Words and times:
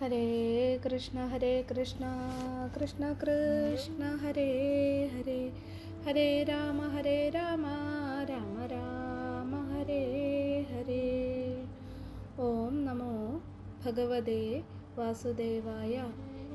ഹരേ 0.00 0.24
കൃഷ്ണ 0.84 1.26
ഹരേ 1.26 1.62
കൃഷ്ണ 1.62 2.04
കൃഷ്ണ 2.74 3.12
കൃഷ്ണ 3.12 4.16
ഹരേ 4.16 4.50
ഹരേ. 5.06 5.52
ഹരേ 6.04 6.42
രാമ 6.42 6.88
ഹരേ 6.88 7.28
രാമ 7.28 7.66
രാമ 8.28 8.66
രാമ 8.66 9.72
ഹരേ 9.72 10.02
ഹരേ. 10.62 11.04
ഓം 12.38 12.84
നമോ 12.84 13.40
ഭഗവതേ 13.84 14.62
വാസുദേവായ. 14.98 15.94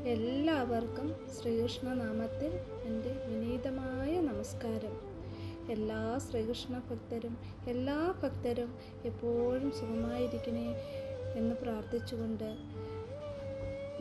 എല്ലാവർക്കും 0.05 1.15
ശ്രീകൃഷ്ണ 1.37 1.93
നാമത്തിൽ 1.93 2.51
എന്റെ 2.85 3.25
വിനീതമായ 3.27 4.21
നമസ്കാരം. 4.21 4.95
എല്ലാ 5.69 6.17
ശ്രീകൃഷ്ണ 6.17 6.81
ഭക്തരും 6.89 7.37
എല്ലാ 7.67 8.13
ഭക്തരും 8.23 8.71
എപ്പോഴും 9.05 9.71
സുഖമായിരിക്കണേ 9.71 10.67
എന്ന് 11.35 11.55
പ്രാർത്ഥിച്ചുകൊണ്ട് 11.55 12.70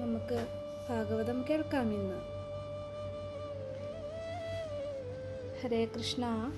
നമുക്ക് 0.00 0.46
ഭാഗവതം 0.88 1.44
കേൾക്കാം 1.50 1.94
ഇന്ന്. 1.94 2.20
ഹരേ 5.60 5.84
കൃഷ്ണ. 5.84 6.52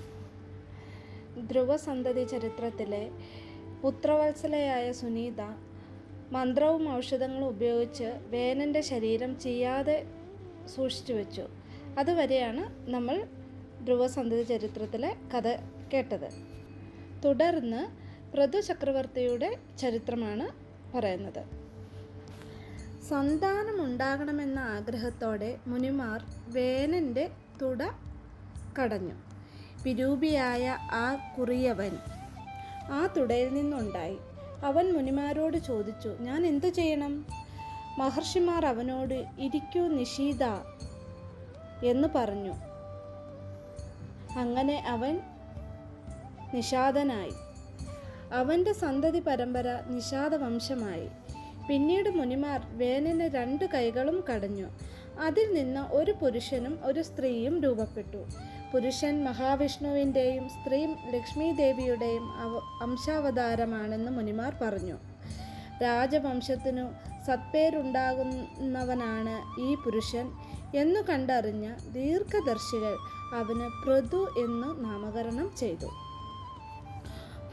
ധ്രുവസന്തതി 1.51 2.23
ചരിത്രത്തിലെ 2.23 3.11
പുത്രവത്സലയായ 3.81 4.91
സുനീത 4.91 5.41
മന്ത്രവും 6.31 6.95
ഔഷധങ്ങളും 6.95 7.47
ഉപയോഗിച്ച് 7.47 8.19
വേനന്റെ 8.29 8.81
ശരീരം 8.81 9.39
ചെയ്യാതെ 9.39 10.05
സൂക്ഷിച്ചു 10.75 11.13
വെച്ചു. 11.13 11.47
അതുവരെയാണ് 11.99 12.89
നമ്മൾ 12.89 13.27
ധ്രുവസന്തതി 13.83 14.43
ചരിത്രത്തിലെ 14.43 15.15
കഥ 15.33 15.57
കേട്ടത്. 15.93 16.29
തുടർന്ന് 17.25 18.03
പ്രഥു 18.33 18.61
ചക്രവർത്തിയുടെ 18.61 19.57
ചരിത്രമാണ് 19.79 20.73
പറയുന്നത്. 20.97 21.62
സന്താനമുണ്ടാകണമെന്ന 23.09 24.59
ആഗ്രഹത്തോടെ 24.59 25.59
മുനിമാർ 25.67 26.23
വേനന്റെ 26.47 27.31
തുട 27.61 27.77
കടഞ്ഞു. 28.81 29.13
വിരൂപിയായ 29.83 30.77
ആ 30.81 31.35
കുറിയവൻ 31.37 31.97
ആ 32.91 33.13
തുടയിൽ 33.17 33.53
നിന്നുണ്ടായി. 33.53 34.17
അവൻ 34.65 34.93
മുനിമാരോട് 34.93 35.57
ചോദിച്ചു 35.57 36.15
ഞാൻ 36.19 36.45
എന്തു 36.45 36.67
ചെയ്യണം? 36.67 37.25
മഹർഷിമാർ 37.97 38.65
അവനോട് 38.65 39.25
ഇരിക്കൂ 39.39 39.87
നിഷീത 39.87 40.43
എന്ന് 41.85 42.07
പറഞ്ഞു. 42.15 42.53
അങ്ങനെ 44.39 44.83
അവൻ 44.87 45.21
നിഷാദനായി. 46.53 47.33
അവന്റെ 48.33 48.73
സന്തതി 48.73 49.19
പരമ്പര 49.19 49.79
നിഷാദ 49.87 50.35
വംശമായി 50.35 51.09
പിന്നീട് 51.69 52.09
മുനിമാർ 52.09 52.67
വേനന് 52.71 53.21
രണ്ട് 53.21 53.65
കൈകളും 53.73 54.23
കടഞ്ഞു. 54.29 54.69
അതിൽ 55.19 55.53
നിന്ന് 55.53 55.81
ഒരു 55.81 56.11
പുരുഷനും 56.11 56.79
ഒരു 56.83 57.01
സ്ത്രീയും 57.01 57.63
രൂപപ്പെട്ടു. 57.63 58.25
പുരുഷൻ 58.73 59.23
മഹാവിഷ്ണുവിന്റെയും 59.23 60.49
സ്ത്രീ 60.49 60.85
ലക്ഷ്മി 60.85 61.51
ദേവിയുടെയും 61.51 62.31
അവ 62.31 62.61
അംശാവതാരമാണെന്ന് 62.81 64.11
മുനിമാർ 64.11 64.57
പറഞ്ഞു. 64.61 64.97
രാജവംശത്തിനു 65.83 66.89
സത്പേരുണ്ടാകുന്നവനാണ് 67.27 69.61
ഈ 69.61 69.75
പുരുഷൻ 69.75 70.31
എന്നു 70.75 70.99
കണ്ടറിഞ്ഞ 70.99 71.75
ദീർഘദർശികൾ 71.91 72.97
അവന് 73.35 73.85
പൃഥു 73.85 74.17
എന്നു 74.17 74.81
നാമകരണം 74.81 75.51
ചെയ്തു. 75.57 75.87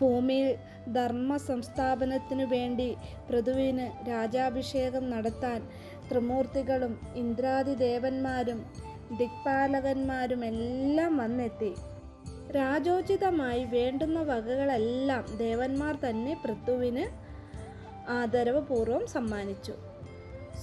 ഭൂമിയിൽ 0.00 0.56
ധർമ്മ 0.92 1.36
സംസ്ഥാപനത്തിനു 1.36 2.44
വേണ്ടി 2.44 2.96
പൃഥുവിന് 3.28 4.08
രാജാഭിഷേകം 4.08 5.10
നടത്താൻ 5.10 5.68
ത്രിമൂർത്തികളും 6.10 7.00
ഇന്ദ്രാദിദേവന്മാരും 7.14 8.66
ദിക്പാലകന്മാരും 9.18 10.44
എല്ലാം 10.44 11.16
വന്നെത്തി. 11.16 11.74
രാജോചിതമായി 12.52 13.64
വേണ്ടുന്ന 13.64 14.22
വകകളെല്ലാം 14.22 15.24
ദേവന്മാർ 15.36 15.98
തന്നെ 16.08 16.34
പൃഥുവിന് 16.44 17.04
ആദരവപൂർവം 18.10 19.06
സമ്മാനിച്ചു. 19.06 19.72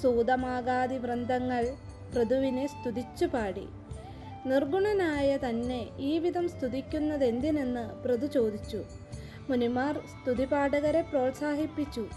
സൂതമാകാതി 0.02 0.98
വൃന്ദങ്ങൾ 0.98 1.64
പൃഥുവിനെ 2.16 2.68
സ്തുതിച്ചു 2.68 3.26
പാടി 3.26 3.68
നിർഗുണനായ 4.46 5.38
തന്നെ 5.38 5.88
ഈ 6.00 6.20
വിധം 6.20 6.50
സ്തുതിക്കുന്നതെന്തിനെന്ന് 6.50 8.04
പൃഥു 8.04 8.26
ചോദിച്ചു. 8.26 8.84
മുനിമാർ 9.50 10.00
സ്തുതിപാഠകരെ 10.00 11.02
പ്രോത്സാഹിപ്പിച്ചു. 11.02 12.08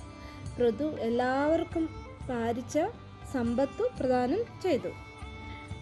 ഋതു 0.61 0.85
എല്ലാവർക്കും 0.85 1.89
പാരിച്ച 2.31 2.79
സമ്പത്തു 3.33 3.83
പ്രദാനം 4.01 4.43
ചെയ്തു. 4.63 4.91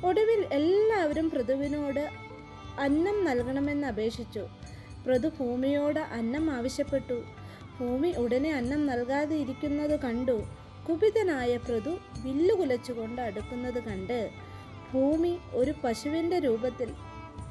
ഒടുവിൽ 0.07 0.47
എല്ലാവരും 0.53 1.31
പൃഥുവിനോട് 1.31 2.11
അന്നം 2.81 3.25
നൽകണമെന്ന് 3.25 3.87
അപേക്ഷിച്ചു. 3.87 4.47
പൃഥു 5.07 5.29
ഭൂമിയോട് 5.29 6.01
അന്നം 6.01 6.51
ആവശ്യപ്പെട്ടു. 6.51 7.23
ഭൂമി 7.81 8.15
ഉടനെ 8.17 8.53
അന്നം 8.53 8.87
നൽകാതെ 8.87 9.37
ഇരിക്കുന്നത് 9.37 10.01
കണ്ടു. 10.01 10.43
കുപിതനായ 10.89 11.57
പൃഥു 11.57 11.99
വില്ലുകുലച്ചുകൊണ്ട് 12.23 13.21
അടുക്കുന്നത് 13.21 13.83
കണ്ട് 13.83 14.31
ഭൂമി 14.93 15.39
ഒരു 15.53 15.75
പശുവിന്റെ 15.85 16.39
രൂപത്തിൽ 16.39 16.93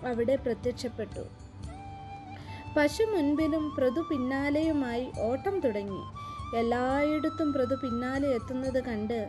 അവിടെ 0.07 0.36
പ്രത്യക്ഷപ്പെട്ടു. 0.36 1.47
പശു 2.78 3.04
മുൻപിലും 3.04 3.76
പ്രതു 3.78 4.02
പിന്നാലെയുമായി 4.02 5.12
ഓട്ടം 5.20 5.60
തുടങ്ങി. 5.60 6.02
എല്ലായിടത്തും 6.58 7.54
പ്രതു 7.54 7.76
പിന്നാലെ 7.76 8.28
എത്തുന്നത് 8.28 8.84
കണ്ട് 8.84 9.28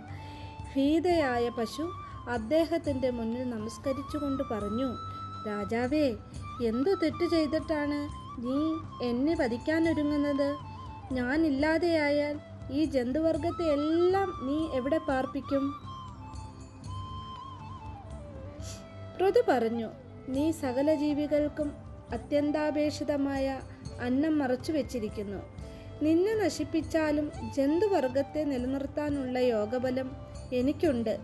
ഭീതയായ 0.72 1.48
പശു 1.48 1.84
അദ്ദേഹത്തിന്റെ 2.28 3.10
മുന്നിൽ 3.10 3.50
നമസ്കരിച്ചുകൊണ്ട് 3.50 4.42
പറഞ്ഞു 4.50 4.88
രാജാവേ 5.48 6.16
എന്തു 6.66 6.90
തെറ്റ് 6.90 7.26
ചെയ്തിട്ടാണ് 7.30 7.98
നീ 8.44 8.58
എന്നെ 9.08 9.34
വധിക്കാനൊരുങ്ങുന്നത്? 9.34 10.48
ഞാനില്ലാതെയായാൽ 11.12 12.36
ഈ 12.70 12.84
ജന്തുവർഗത്തെ 12.84 13.72
എല്ലാം 13.72 14.30
നീ 14.46 14.58
എവിടെ 14.78 14.98
പാർപ്പിക്കും? 14.98 15.74
പ്രതു 19.16 19.42
പറഞ്ഞു 19.48 19.88
നീ 20.28 20.50
സകല 20.52 20.94
ജീവികൾക്കും 20.94 21.87
അത്യന്താപേക്ഷിതമായ 22.12 23.60
അന്നം 24.00 24.38
മറച്ചു 24.38 24.72
വെച്ചിരിക്കുന്നു. 24.72 25.42
നിന്നെ 26.02 26.34
നശിപ്പിച്ചാലും 26.34 27.32
ജന്തുവർഗത്തെ 27.56 28.44
നിലനിർത്താനുള്ള 28.44 29.38
യോഗബലം 29.38 30.10
എനിക്കുണ്ട്. 30.52 31.18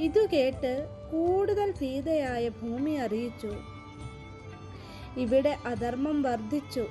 ഇതു 0.00 0.26
കേട്ട് 0.32 0.86
കൂടുതൽ 1.12 1.74
ഭീതയായ 1.80 2.48
ഭൂമി 2.48 2.90
അറിയിച്ചു. 2.90 3.54
ഇവിടെ 5.16 5.56
അധർമ്മം 5.66 6.22
വർദ്ധിച്ചു. 6.22 6.86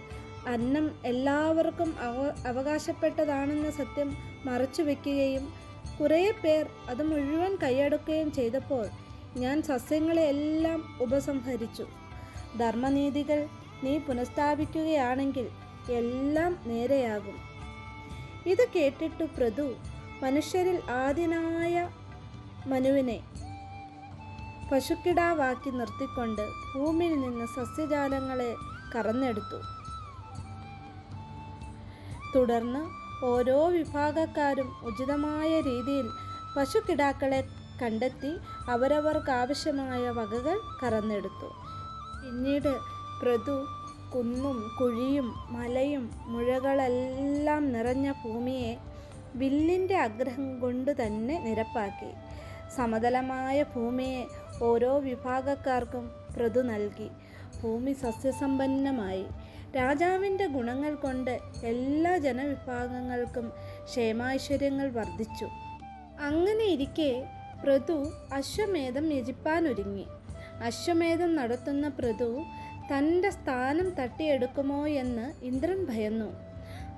അന്നം 0.47 0.91
എല്ലാവർക്കും 1.05 1.95
അവ 1.99 2.33
അവകാശപ്പെട്ടതാണെന്ന 2.47 3.71
സത്യം 3.71 4.17
മറച്ചു 4.45 4.81
വെക്കുകയും 4.81 5.53
കുറേ 6.01 6.33
പേർ 6.43 6.65
അത് 6.89 7.03
മുഴുവൻ 7.03 7.55
കൈയടക്കുകയും 7.55 8.31
ചെയ്തപ്പോൾ 8.31 8.87
ഞാൻ 9.37 9.61
സസ്യങ്ങളെ 9.61 10.21
എല്ലാം 10.21 10.97
ഉപസംഹരിച്ചു. 11.01 11.87
ധർമ്മനീതികൾ 12.57 13.47
നീ 13.83 13.97
പുനഃസ്ഥാപിക്കുകയാണെങ്കിൽ 13.97 15.49
എല്ലാം 15.91 16.59
നേരെയാകും. 16.65 17.37
ഇത് 18.45 18.67
കേട്ടിട്ടു 18.75 19.23
പ്രതു 19.23 19.73
മനുഷ്യരിൽ 20.23 20.91
ആദ്യനായ 20.91 21.89
മനുവിനെ 22.67 23.19
പശുക്കിടാവാക്കി 24.71 25.69
നിർത്തിക്കൊണ്ട് 25.69 26.41
ഭൂമിയിൽ 26.75 27.21
നിന്ന് 27.21 27.45
സസ്യജാലങ്ങളെ 27.45 28.55
കറന്നെടുത്തു. 28.95 29.61
തുടർന്ന് 32.35 32.99
ഓരോ 33.25 33.67
വിഭാഗക്കാരും 33.67 34.75
ഉചിതമായ 34.83 35.61
രീതിയിൽ 35.61 36.09
പശുക്കിടാക്കളെ 36.57 37.47
കണ്ടെത്തി 37.81 38.37
അവരവർക്കാവശ്യമായ 38.69 40.09
വകകൾ 40.09 40.61
കറന്നെടുത്തു. 40.83 41.68
പിന്നീട് 42.23 42.77
പ്രതു 43.21 43.65
കുന്നും 44.15 44.71
കുഴിയും 44.79 45.33
മലയും 45.49 46.11
മുഴകളെല്ലാം 46.25 47.71
നിറഞ്ഞ 47.71 48.11
ഭൂമിയെ 48.11 48.77
വില്ലിന്റെ 49.35 49.95
ആഗ്രഹം 49.95 50.59
കൊണ്ട് 50.59 51.05
തന്നെ 51.05 51.43
നിരപ്പാക്കി. 51.43 52.11
സമതലമായ 52.77 53.63
ഭൂമിയെ 53.63 54.25
ഓരോ 54.63 54.97
വിഭാഗക്കാർക്കും 54.97 56.11
പ്രതു 56.37 56.61
നൽകി. 56.61 57.09
ഭൂമി 57.63 57.93
സസ്യസമ്പന്നമായി. 57.93 59.25
രാജാവിന്റെ 59.75 60.47
ഗുണങ്ങൾ 60.47 60.95
കൊണ്ട് 60.95 61.39
എല്ലാ 61.63 62.17
ജനവിഭാഗങ്ങൾക്കും 62.17 63.49
ക്ഷേമാശ്വര്യങ്ങൾ 63.83 64.91
വർദ്ധിച്ചു. 64.91 65.45
അങ്ങനെ 66.21 66.65
ഇരിക്കെ 66.65 67.25
പ്രതു 67.63 68.11
അശ്വമേധം 68.33 69.13
യജിപ്പാനൊരുങ്ങി. 69.13 70.05
അശ്വമേധം 70.61 71.35
നടത്തുന്ന 71.35 71.87
പ്രതു 71.87 72.41
തന്റെ 72.91 73.29
സ്ഥാനം 73.29 73.89
തട്ടിയെടുക്കുമോ 73.89 74.87
എന്ന് 74.87 75.45
ഇന്ദ്രൻ 75.45 75.85
ഭയന്നു. 75.85 76.29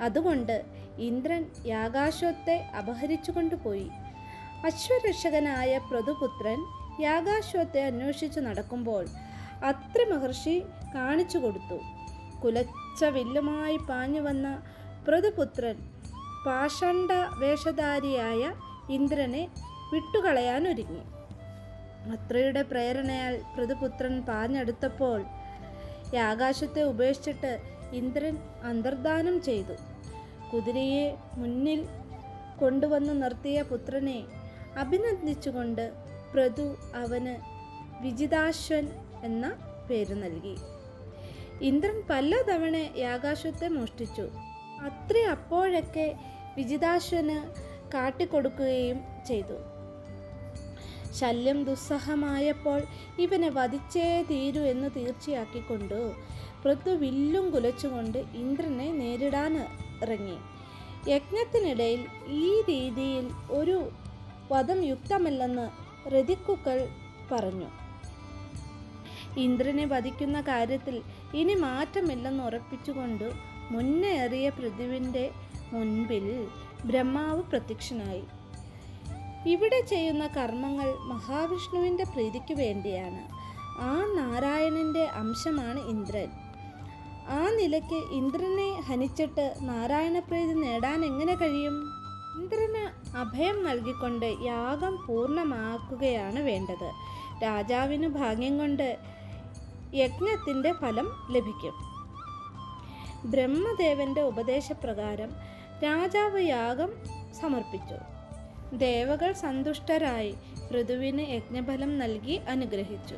അതുകൊണ്ട് 0.02 0.64
ഇന്ദ്രൻ 0.98 1.46
യാഗാശ്വത്തെ 1.66 2.68
അപഹരിച്ചു 2.78 3.32
കൊണ്ടുപോയി 3.32 3.90
അശ്വരക്ഷകനായ 4.66 5.78
പ്രതുപുത്രൻ 5.92 6.60
യാഗാശ്വത്തെ 7.02 7.86
അന്വേഷിച്ചു 7.86 8.40
നടക്കുമ്പോൾ 8.40 9.06
അത്രി 9.64 10.04
മഹർഷി 10.12 10.60
കാണിച്ചു 10.96 11.38
കൊടുത്തു. 11.38 11.80
കുലച്ച 12.44 13.04
വില്ലുമായി 13.04 13.78
പാഞ്ഞു 13.78 14.22
വന്ന 14.22 14.62
പ്രതുപുത്രൻ 15.08 15.78
പാഷണ്ഡ 16.46 17.12
വേഷധാരിയായ 17.40 18.52
ഇന്ദ്രനെ 18.90 19.50
വിട്ടുകളയാൻ 19.94 20.68
ഒരുങ്ങി 20.68 21.04
അത്രയുടെ 22.10 22.62
പ്രേരണയാൽ 22.62 23.42
പൃഥുപുത്രൻ 23.58 24.22
പാഞ്ഞെടുത്തപ്പോൾ 24.22 25.24
ആകാശത്തെ 26.20 26.84
ഉപേക്ഷിച്ചിട്ട് 26.84 27.60
ഇന്ദ്രൻ 27.94 28.38
അന്തർദാനം 28.64 29.42
ചെയ്തു. 29.42 29.74
കുതിരയെ 30.54 31.18
മുന്നിൽ 31.34 31.88
കൊണ്ടുവന്ന് 32.60 33.24
നിർത്തിയ 33.24 33.62
പുത്രനെ 33.62 34.24
അഭിനന്ദിച്ചുകൊണ്ട് 34.78 35.92
പ്രതു 36.34 36.76
അവന് 36.96 37.36
വിജിതാശ്വൻ 38.02 38.88
എന്ന 39.24 39.46
പേര് 39.90 40.24
നൽകി. 40.24 40.58
ഇന്ദ്രൻ 41.62 42.04
പല 42.10 42.36
തവണ 42.50 42.76
യാകാശത്തെ 42.98 43.68
മോഷ്ടിച്ചു. 43.68 44.30
അത്ര 44.82 45.18
അപ്പോഴൊക്കെ 45.32 46.16
വിജിതാശ്വന് 46.56 47.38
കാട്ടിക്കൊടുക്കുകയും 47.94 49.00
ചെയ്തു. 49.28 49.81
ശല്യം 51.12 51.64
ദുസ്സഹമായപ്പോൾ 51.64 52.82
ഇവനെ 53.20 53.50
വധിച്ചേ 53.50 54.22
തീരൂ 54.30 54.62
എന്ന് 54.62 54.90
തീർച്ചയാക്കിക്കൊണ്ടു 54.96 56.14
പൃഥ്വി 56.66 56.96
വില്ലും 56.96 57.52
കുലച്ചുകൊണ്ട് 57.52 58.18
ഇന്ദ്രനെ 58.18 58.92
നേരിടാൻ 58.92 59.68
ഇറങ്ങി. 60.02 60.38
യജ്ഞത്തിനിടയിൽ 61.10 62.06
ഈ 62.28 62.62
രീതിയിൽ 62.62 63.30
ഒരു 63.52 63.90
വധം 64.52 64.84
യുക്തമല്ലെന്ന് 64.84 65.70
രതിക്കുക്കൾ 66.10 66.88
പറഞ്ഞു. 67.32 67.66
ഇന്ദ്രനെ 69.40 69.86
വധിക്കുന്ന 69.86 70.42
കാര്യത്തിൽ 70.42 71.02
ഇനി 71.34 71.54
മാറ്റമില്ലെന്ന് 71.54 72.44
ഉറപ്പിച്ചുകൊണ്ട് 72.44 73.32
മുന്നേറിയ 73.72 74.50
പൃഥുവിന്റെ 74.50 75.32
മുൻപിൽ 75.74 76.48
ബ്രഹ്മാവ് 76.86 77.44
പ്രത്യക്ഷനായി. 77.44 78.24
ഇവിടെ 79.46 79.82
ചെയ്യുന്ന 79.82 80.28
കർമ്മങ്ങൾ 80.28 80.94
മഹാവിഷ്ണുവിന്റെ 81.00 82.04
പ്രീതിക്ക് 82.04 82.54
വേണ്ടിയാണ്. 82.54 83.28
ആ 83.82 83.96
നാരായണന്റെ 84.16 85.04
അംശമാണ് 85.04 85.80
ഇന്ദ്രൻ. 85.80 86.28
ആ 87.28 87.50
നിലയ്ക്ക് 87.50 87.96
ഇന്ദ്രനെ 87.96 88.82
ഹനിച്ചിട്ട് 88.82 89.56
നാരായണപ്രീതി 89.62 90.54
നേടാൻ 90.54 91.06
എങ്ങനെ 91.06 91.36
കഴിയും? 91.36 91.90
ഇന്ദ്രന് 92.40 93.12
അഭയം 93.18 93.64
നൽകിക്കൊണ്ട് 93.64 94.36
യാഗം 94.42 95.06
പൂർണമാക്കുകയാണ് 95.08 96.40
വേണ്ടത്. 96.40 96.92
രാജാവിന് 97.44 98.08
ഭാഗ്യം 98.08 98.58
കൊണ്ട് 98.58 98.98
യജ്ഞത്തിന്റെ 99.94 100.72
ഫലം 100.72 101.12
ലഭിക്കും. 101.32 101.74
ബ്രഹ്മദേവന്റെ 103.32 104.22
ഉപദേശപ്രകാരം 104.22 105.30
രാജാവ് 105.84 106.42
യാഗം 106.42 106.90
സമർപ്പിച്ചു. 107.42 108.21
ദേവകൾ 108.74 109.34
സന്തുഷ്ടരായി 109.34 110.36
പൃഥുവിന് 110.72 111.22
യജ്ഞഫലം 111.22 112.00
നൽകി 112.00 112.32
അനുഗ്രഹിച്ചു. 112.32 113.16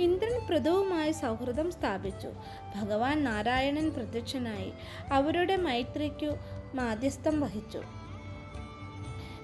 ഇന്ദ്രൻ 0.00 0.46
പൃഥുവുമായി 0.46 1.12
സൗഹൃദം 1.12 1.72
സ്ഥാപിച്ചു. 1.72 2.28
ഭഗവാൻ 2.76 3.24
നാരായണൻ 3.24 3.90
പ്രത്യക്ഷനായി 3.90 4.72
അവരുടെ 5.12 5.56
മൈത്രിക്കു 5.56 6.36
മാധ്യസ്ഥം 6.74 7.40
വഹിച്ചു. 7.40 7.82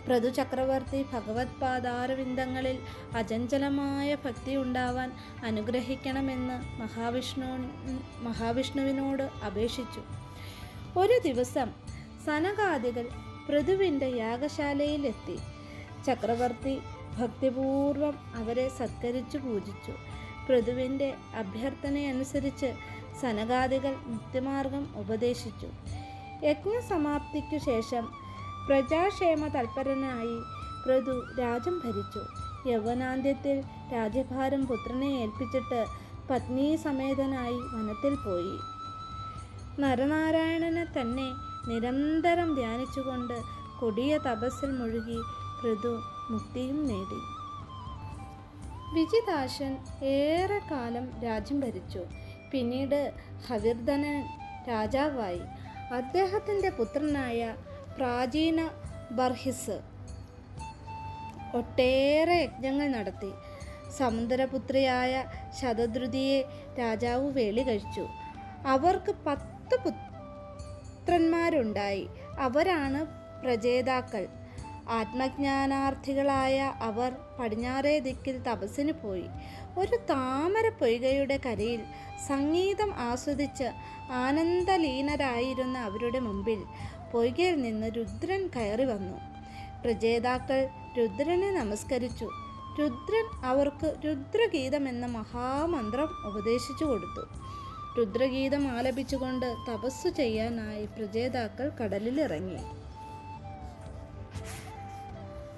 പ്രഥു 0.06 0.28
ചക്രവർത്തി 0.28 1.02
ഭഗവത് 1.02 1.60
പാദാരവിന്ദങ്ങളിൽ 1.62 2.78
അചഞ്ചലമായ 3.16 4.14
ഭക്തി 4.14 4.56
ഉണ്ടാവാൻ 4.56 5.12
അനുഗ്രഹിക്കണമെന്ന് 5.44 6.80
മഹാവിഷ്ണു 6.80 7.46
മഹാവിഷ്ണുവിനോട് 8.20 9.22
അപേക്ഷിച്ചു. 9.22 10.02
ഒരു 10.98 11.20
ദിവസം 11.24 11.70
സനകാദികൾ 12.26 13.31
പൃഥുവിന്റെ 13.48 14.06
യാഗശാലയിലെത്തി. 14.06 15.38
ചക്രവർത്തി 16.06 16.80
ഭക്തിപൂർവം 17.20 18.14
അവരെ 18.34 18.68
സത്കരിച്ചു 18.68 19.38
പൂജിച്ചു. 19.38 19.92
പൃഥുവിന്റെ 20.48 21.14
അഭ്യർത്ഥനയനുസരിച്ച് 21.34 22.74
സനകാദികൾ 23.22 23.96
മുക്തിമാർഗം 24.06 24.88
ഉപദേശിച്ചു. 24.96 25.66
യജ്ഞസമാപ്തിക്കു 26.46 27.64
ശേഷം 27.64 28.12
പ്രജാക്ഷേമ 28.68 29.46
തൽപരനായി 29.46 30.36
പൃഥു 30.86 31.40
രാജ്യം 31.40 31.78
ഭരിച്ചു. 31.78 32.20
യൗവനാന്ത്യത്തിൽ 32.68 33.62
രാജ്യഭാരം 33.94 34.66
പുത്രനെ 34.66 35.06
ഏൽപ്പിച്ചിട്ട് 35.06 35.86
പത്നീ 36.30 36.76
സമേതനായി 36.76 37.54
വനത്തിൽ 37.54 38.14
പോയി. 38.14 38.58
നരനാരായണനെ 39.80 40.84
തന്നെ 40.84 41.51
നിരന്തരം 41.68 42.54
ധ്യാനിച്ചുകൊണ്ട് 42.54 43.42
കൊടിയ 43.80 44.18
തപസ്സിൽ 44.18 44.70
മുഴുകി 44.70 45.18
ഋതു 45.64 46.00
മുക്തിയും 46.30 46.88
നേടി. 46.88 47.20
വിജിതാശൻ 48.94 49.78
ഏറെക്കാലം 50.04 51.20
രാജ്യം 51.20 51.60
ഭരിച്ചു. 51.60 52.00
പിന്നീട് 52.50 53.12
ഹവിർധനൻ 53.50 54.24
രാജാവായി. 54.68 55.40
അദ്ദേഹത്തിന്റെ 55.94 56.70
പുത്രനായ 56.70 57.54
പ്രാചീന 57.96 58.70
ബർഹിസ് 59.10 59.80
ഒട്ടേറെ 61.54 62.34
യജ്ഞങ്ങൾ 62.34 62.88
നടത്തി. 62.88 63.32
സമുദ്രപുത്രിയായ 63.98 65.24
ശതദ്രുതിയെ 65.60 66.42
രാജാവ് 66.78 67.32
വേളി 67.32 67.62
കഴിച്ചു. 67.62 68.06
അവർക്ക് 68.66 69.14
പത്ത് 69.26 69.76
പുത്രന്മാരുണ്ടായി. 71.12 72.08
അവരാണ് 72.38 73.06
പ്രജേതാക്കൾ. 73.42 74.26
ആത്മജ്ഞാനാർത്ഥികളായ 74.90 76.72
അവർ 76.80 77.12
പടിഞ്ഞാറേ 77.40 77.98
ദിക്കിൽ 77.98 78.38
തപസ്സിന് 78.38 78.92
പോയി. 78.92 79.24
ഒരു 79.78 79.96
താമര 79.96 80.68
പൊയ്കയുടെ 80.68 81.40
കരയിൽ 81.46 81.80
സംഗീതം 82.28 82.94
ആസ്വദിച്ച് 82.94 83.64
ആനന്ദലീനരായിരുന്ന 84.12 85.78
അവരുടെ 85.78 86.18
മുമ്പിൽ 86.18 86.64
പൊയ്കയിൽ 87.12 87.62
നിന്ന് 87.62 87.90
രുദ്രൻ 87.96 88.50
കയറി 88.56 88.84
വന്നു. 88.84 89.18
പ്രജേതാക്കൾ 89.84 90.68
രുദ്രനെ 90.98 91.50
നമസ്കരിച്ചു. 91.50 92.30
രുദ്രൻ 92.80 93.46
അവർക്ക് 93.46 93.96
രുദ്രഗീതം 94.04 94.88
എന്ന 94.88 95.06
മഹാമന്ത്രം 95.06 96.08
ഉപദേശിച്ചു 96.26 96.84
കൊടുത്തു. 96.84 97.24
രുദ്രഗീതം 97.98 98.68
ആലപിച്ചുകൊണ്ട് 98.68 99.46
തപസ്സു 99.70 100.08
ചെയ്യാനായി 100.08 100.84
പ്രജേതാക്കൾ 100.86 101.68
കടലിലിറങ്ങി. 101.68 102.62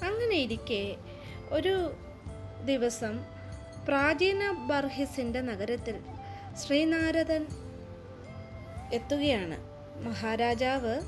അങ്ങനെ 0.05 0.37
ഇരിക്കെ 0.37 0.97
ഒരു 1.51 1.95
ദിവസം 2.65 3.25
പ്രാചീന 3.89 4.51
ബർഹിസിന്റെ 4.51 5.41
നഗരത്തിൽ 5.41 5.97
ശ്രീനാരദൻ 6.67 7.47
എത്തുകയാണ്. 8.93 9.59
മഹാരാജാവ് 10.05 11.01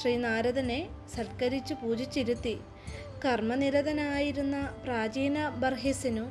ശ്രീനാരദനെ 0.00 0.88
സൽക്കരിച്ച് 1.16 1.74
പൂജിച്ചിരുത്തി. 1.74 2.60
കർമ്മനിരതനായിരുന്ന 3.24 4.74
പ്രാചീന 4.84 5.48
ബർഹിസിനു 5.48 6.26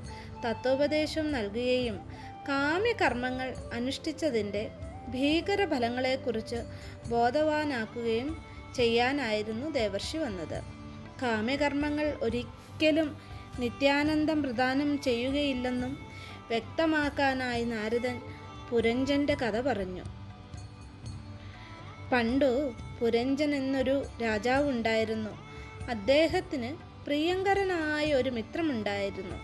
തത്വോപദേശം 0.47 1.31
നൽകുകയും 1.31 2.18
കാമ്യകർമ്മങ്ങൾ 2.47 3.55
അനുഷ്ഠിച്ചതിന്റെ 3.73 4.71
ഭീകരഫലങ്ങളെക്കുറിച്ച് 5.09 6.55
ബോധവാനാക്കുകയും 7.09 8.45
ചെയ്യാനായിരുന്നു 8.75 9.69
ദേവർഷി 9.69 10.17
വന്നത്. 10.17 10.63
കാമ്യകർമ്മങ്ങൾ 11.21 12.17
ഒരിക്കലും 12.21 13.17
നിത്യാനന്ദം 13.59 14.43
പ്രദാനം 14.43 15.01
ചെയ്യുകയില്ലെന്നും 15.01 16.07
വ്യക്തമാക്കാനായി 16.49 17.63
നാരദൻ 17.63 18.21
പുരഞ്ജന്റെ 18.69 19.33
കഥ 19.33 19.61
പറഞ്ഞു. 19.61 20.03
പണ്ടു 22.11 22.73
പുരഞ്ജൻ 23.01 23.55
എന്നൊരു 23.55 24.05
രാജാവ് 24.21 24.69
ഉണ്ടായിരുന്നു 24.69 25.29
അദ്ദേഹത്തിന് 25.89 26.75
പ്രിയങ്കരനായ 27.05 28.13
ഒരു 28.13 28.29
മിത്രമുണ്ടായിരുന്നു. 28.29 29.37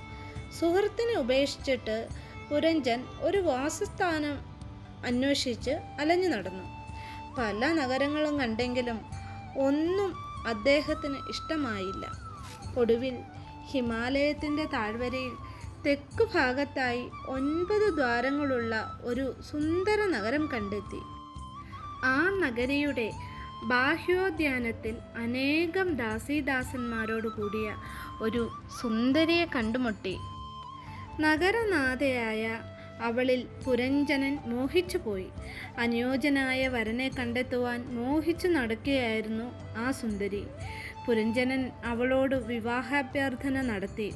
സുഹൃത്തിനെ 0.59 1.19
ഉപേക്ഷിച്ചിട്ട് 1.19 2.07
പുരഞ്ജൻ 2.51 3.03
ഒരു 3.19 3.37
വാസസ്ഥാനം 3.37 4.39
അന്വേഷിച്ച് 5.05 5.71
അലഞ്ഞു 5.71 6.27
നടന്നു. 6.27 6.63
പല 7.37 7.73
നഗരങ്ങളും 7.73 8.39
കണ്ടെങ്കിലും 8.39 8.99
ഒന്നും 9.57 10.15
അദ്ദേഹത്തിന് 10.47 11.15
ഇഷ്ടമായില്ല. 11.29 12.11
ഒടുവിൽ 12.79 13.17
ഹിമാലയത്തിന്റെ 13.71 14.65
താഴ്വരയിൽ 14.65 15.31
തെക്ക് 15.85 16.27
ഭാഗത്തായി 16.35 17.09
ഒൻപത് 17.27 17.93
ദ്വാരങ്ങളുള്ള 17.93 18.99
ഒരു 19.01 19.35
സുന്ദര 19.51 20.05
നഗരം 20.05 20.49
കണ്ടെത്തി. 20.53 21.01
ആ 22.05 22.29
നഗരിയുടെ 22.29 23.11
ബാഹ്യോദ്യാനത്തിൽ 23.63 24.97
അനേകം 25.17 25.93
ദാസീദാസന്മാരോട് 25.93 27.27
കൂടിയ 27.27 27.75
ഒരു 28.21 28.49
സുന്ദരിയെ 28.81 29.45
കണ്ടുമുട്ടി. 29.45 30.17
നഗരനാഥയായ 31.21 32.59
അവളിൽ 33.01 33.47
പുരഞ്ജനൻ 33.65 34.37
മോഹിച്ചുപോയി 34.45 35.27
അനുയോജ്യനായ 35.77 36.67
വരനെ 36.67 37.11
കണ്ടെത്തുവാൻ 37.19 37.81
മോഹിച്ചു 37.95 38.47
നടക്കുകയായിരുന്നു 38.47 39.77
ആ 39.77 39.91
സുന്ദരി. 39.91 40.43
പുരഞ്ജനൻ 41.07 41.71
അവളോട് 41.85 42.35
വിവാഹാഭ്യർത്ഥന 42.35 43.61
നടത്തി. 43.61 44.13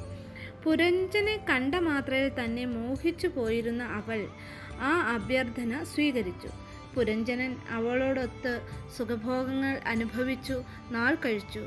പുരഞ്ജനെ 0.64 1.36
കണ്ട 1.50 1.74
മാത്രയിൽ 1.74 2.44
തന്നെ 2.44 2.64
മോഹിച്ചു 2.64 3.26
പോയിരുന്ന 3.26 3.82
അവൾ 3.82 4.28
ആ 4.80 5.14
അഭ്യർത്ഥന 5.14 5.84
സ്വീകരിച്ചു. 5.84 6.48
പുരഞ്ജനൻ 6.94 7.56
അവളോടൊത്ത് 7.70 8.60
സുഖഭോഗങ്ങൾ 8.98 9.80
അനുഭവിച്ചു 9.86 10.64
നാൾ 10.90 11.14
കഴിച്ചു. 11.14 11.66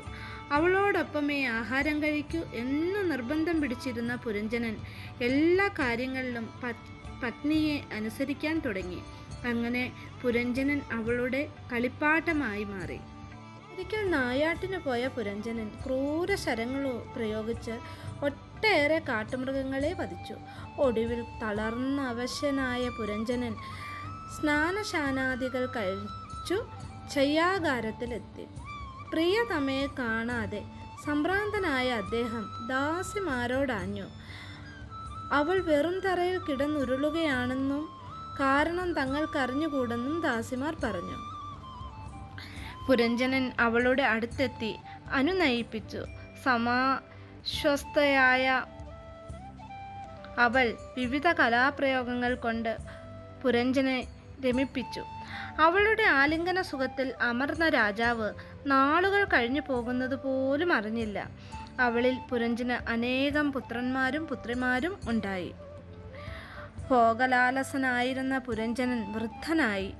അവളോടൊപ്പമേ 0.52 1.44
ആഹാരം 1.44 2.02
കഴിക്കൂ 2.02 2.38
എന്ന് 2.54 3.10
നിർബന്ധം 3.10 3.60
പിടിച്ചിരുന്ന 3.60 4.14
പുരഞ്ജനൻ 4.14 4.76
എല്ലാ 5.22 5.68
കാര്യങ്ങളിലും 5.68 6.48
പത്നിയെ 7.24 7.80
അനുസരിക്കാൻ 7.92 8.58
തുടങ്ങി. 8.58 9.02
അങ്ങനെ 9.46 9.92
പുരഞ്ജനൻ 10.22 10.80
അവളുടെ 10.92 11.48
കളിപ്പാട്ടമായി 11.72 12.64
മാറി. 12.64 12.98
ഒരിക്കൽ 13.72 14.10
നായാട്ടിന് 14.10 14.78
പോയ 14.78 15.06
പുരഞ്ജനൻ 15.06 15.70
ക്രൂര 15.86 16.34
ശരങ്ങളോ 16.34 17.12
പ്രയോഗിച്ച് 17.16 17.70
ഒട്ടേറെ 18.24 18.98
കാട്ടുമൃഗങ്ങളെ 18.98 19.92
വധിച്ചു. 19.92 20.34
ഒടുവിൽ 20.80 21.24
തളർന്ന 21.42 22.00
അവശനായ 22.00 22.88
പുരഞ്ജനൻ 22.88 23.54
സ്നാനശാനാദികൾ 24.36 25.66
കഴിച്ചു 25.66 26.66
ശയ്യാകാരത്തിലെത്തി 27.14 28.46
പ്രിയതമയെ 29.14 29.86
കാണാതെ 29.86 30.64
സംഭ്രാന്തനായ 31.06 31.92
അദ്ദേഹം 31.92 32.68
ദാസിമാരോടാഞ്ഞു. 32.68 34.04
അവൾ 35.32 35.62
വെറും 35.62 36.00
തറയിൽ 36.00 36.38
കിടന്നുരുളുകയാണെന്നും 36.38 37.88
കാരണം 38.40 38.92
തങ്ങൾക്കറിഞ്ഞുകൂടെന്നും 38.92 40.20
ദാസിമാർ 40.20 40.74
പറഞ്ഞു. 40.74 41.16
പുരഞ്ജനൻ 42.88 43.52
അവളുടെ 43.60 44.02
അടുത്തെത്തി 44.02 44.76
അനുനയിപ്പിച്ചു. 45.12 46.04
സമാശ്വസ്തയായ 46.44 48.64
അവൾ 50.38 50.76
വിവിധ 50.98 51.32
കലാപ്രയോഗങ്ങൾ 51.32 52.34
കൊണ്ട് 52.34 52.76
പുരഞ്ജനെ 53.42 54.08
രമിപ്പിച്ചു. 54.46 55.04
അവളുടെ 55.60 56.02
ആലിംഗന 56.02 56.60
സുഖത്തിൽ 56.60 57.14
അമർന്ന 57.22 57.68
രാജാവ് 57.68 58.53
നാളുകൾ 58.66 59.24
കഴിഞ്ഞു 59.24 59.60
പോകുന്നത് 59.60 60.22
പോലും 60.22 60.72
അറിഞ്ഞില്ല. 60.72 61.30
അവളിൽ 61.80 62.18
പുരഞ്ചിന് 62.30 62.72
അനേകം 62.72 63.52
പുത്രന്മാരും 63.52 64.26
പുത്രിമാരും 64.26 64.98
ഉണ്ടായി. 65.08 65.54
ഭോഗലാലസനായിരുന്ന 66.90 68.38
പുരഞ്ജനൻ 68.38 69.12
വൃദ്ധനായി. 69.12 69.94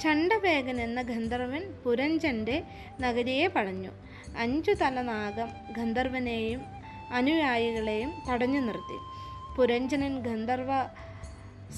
ചണ്ടവേഗൻ 0.00 0.80
എന്ന 0.80 1.02
ഗന്ധർവൻ 1.02 1.72
പുരഞ്ജന്റെ 1.84 2.62
നഗരിയെ 3.00 3.46
പടഞ്ഞു. 3.46 3.90
അഞ്ചു 4.38 4.72
തലനാഗം 4.72 5.48
ഗന്ധർവനെയും 5.76 6.62
അനുയായികളെയും 7.12 8.12
തടഞ്ഞു 8.30 8.60
നിർത്തി. 8.60 8.98
പുരഞ്ജനൻ 9.56 10.20
ഗന്ധർവ 10.20 10.66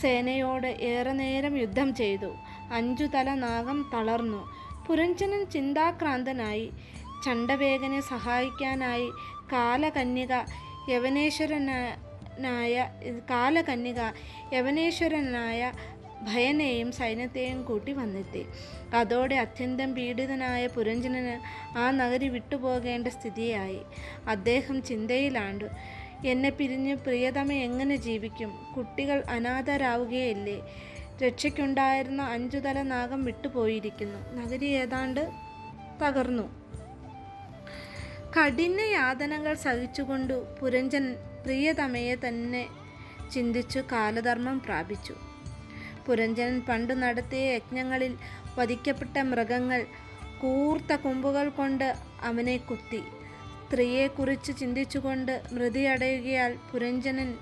സേനയോട് 0.00 0.66
ഏറെ 0.66 1.12
നേരം 1.12 1.58
യുദ്ധം 1.58 1.94
ചെയ്തു. 1.94 2.34
അഞ്ചു 2.72 3.04
തല 3.04 3.34
നാഗം 3.34 3.90
തളർന്നു. 3.94 4.57
പുരഞ്ജനൻ 4.88 5.50
ചിന്താക്രാന്തനായി 5.50 6.70
ചണ്ടവേഗനെ 7.24 8.00
സഹായിക്കാനായി 8.00 9.08
കാലകന്യക 9.52 10.34
യവനേശ്വരനായ 10.88 12.74
കാലകന്യക 13.30 14.00
യവനേശ്വരനായ 14.52 15.72
ഭയനെയും 16.22 16.92
സൈന്യത്തെയും 16.92 17.62
കൂട്ടി 17.62 17.92
വന്നെത്തി. 17.92 18.46
അതോടെ 18.94 19.36
അത്യന്തം 19.36 19.94
പീഡിതനായ 19.94 20.66
പുരഞ്ജനന് 20.66 21.34
ആ 21.78 21.90
നഗരി 21.90 22.28
വിട്ടുപോകേണ്ട 22.28 23.08
സ്ഥിതിയായി. 23.08 23.80
അദ്ദേഹം 24.28 24.82
ചിന്തയിലാണ്ടു 24.82 25.68
എന്നെ 26.26 26.50
പിരിഞ്ഞ് 26.50 26.94
പ്രിയതമ 26.94 27.52
എങ്ങനെ 27.52 27.96
ജീവിക്കും? 27.96 28.52
കുട്ടികൾ 28.76 29.22
അനാഥരാവുകയല്ലേ? 29.30 30.58
രക്ഷയ്ക്കുണ്ടായിരുന്ന 31.22 32.22
അഞ്ചു 32.22 32.58
തല 32.58 32.82
നാഗം 32.82 33.24
വിട്ടുപോയിരിക്കുന്നു. 33.24 34.34
നഗരി 34.34 34.64
ഏതാണ്ട് 34.64 35.30
തകർന്നു. 36.06 36.68
കഠിന 38.36 38.80
യാതനകൾ 38.80 39.54
സഹിച്ചുകൊണ്ടു 39.54 40.46
പുരഞ്ജൻ 40.60 41.14
പ്രിയതമയെ 41.44 42.14
തന്നെ 42.14 42.68
ചിന്തിച്ചു 43.32 43.78
കാലധർമ്മം 43.92 44.60
പ്രാപിച്ചു. 44.60 45.14
പുരഞ്ജൻ 46.06 46.62
പണ്ടു 46.68 46.94
നടത്തിയ 46.94 47.54
യജ്ഞങ്ങളിൽ 47.54 48.18
വധിക്കപ്പെട്ട 48.58 49.18
മൃഗങ്ങൾ 49.18 49.86
കൂർത്ത 50.42 50.92
കൊമ്പുകൾ 50.92 51.48
കൊണ്ട് 51.48 51.94
അവനെ 52.22 52.56
കുത്തി. 52.56 53.02
സ്ത്രീയെക്കുറിച്ച് 53.68 54.52
ചിന്തിച്ചുകൊണ്ട് 54.58 55.42
മൃതിയടയുകയാൽ 55.52 56.58
പുരഞ്ജനൻ 56.72 57.34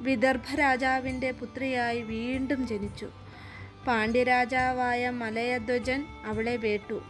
വിദർഭ 0.00 0.54
രാജാവിന്റെ 0.54 1.30
പുത്രിയായി 1.30 2.02
വീണ്ടും 2.02 2.66
ജനിച്ചു. 2.66 3.08
പാണ്ഡ്യരാജാവായ 3.86 5.10
മലയധ്വജൻ 5.10 6.06
അവളെ 6.26 6.56
വേട്ടു. 6.56 7.00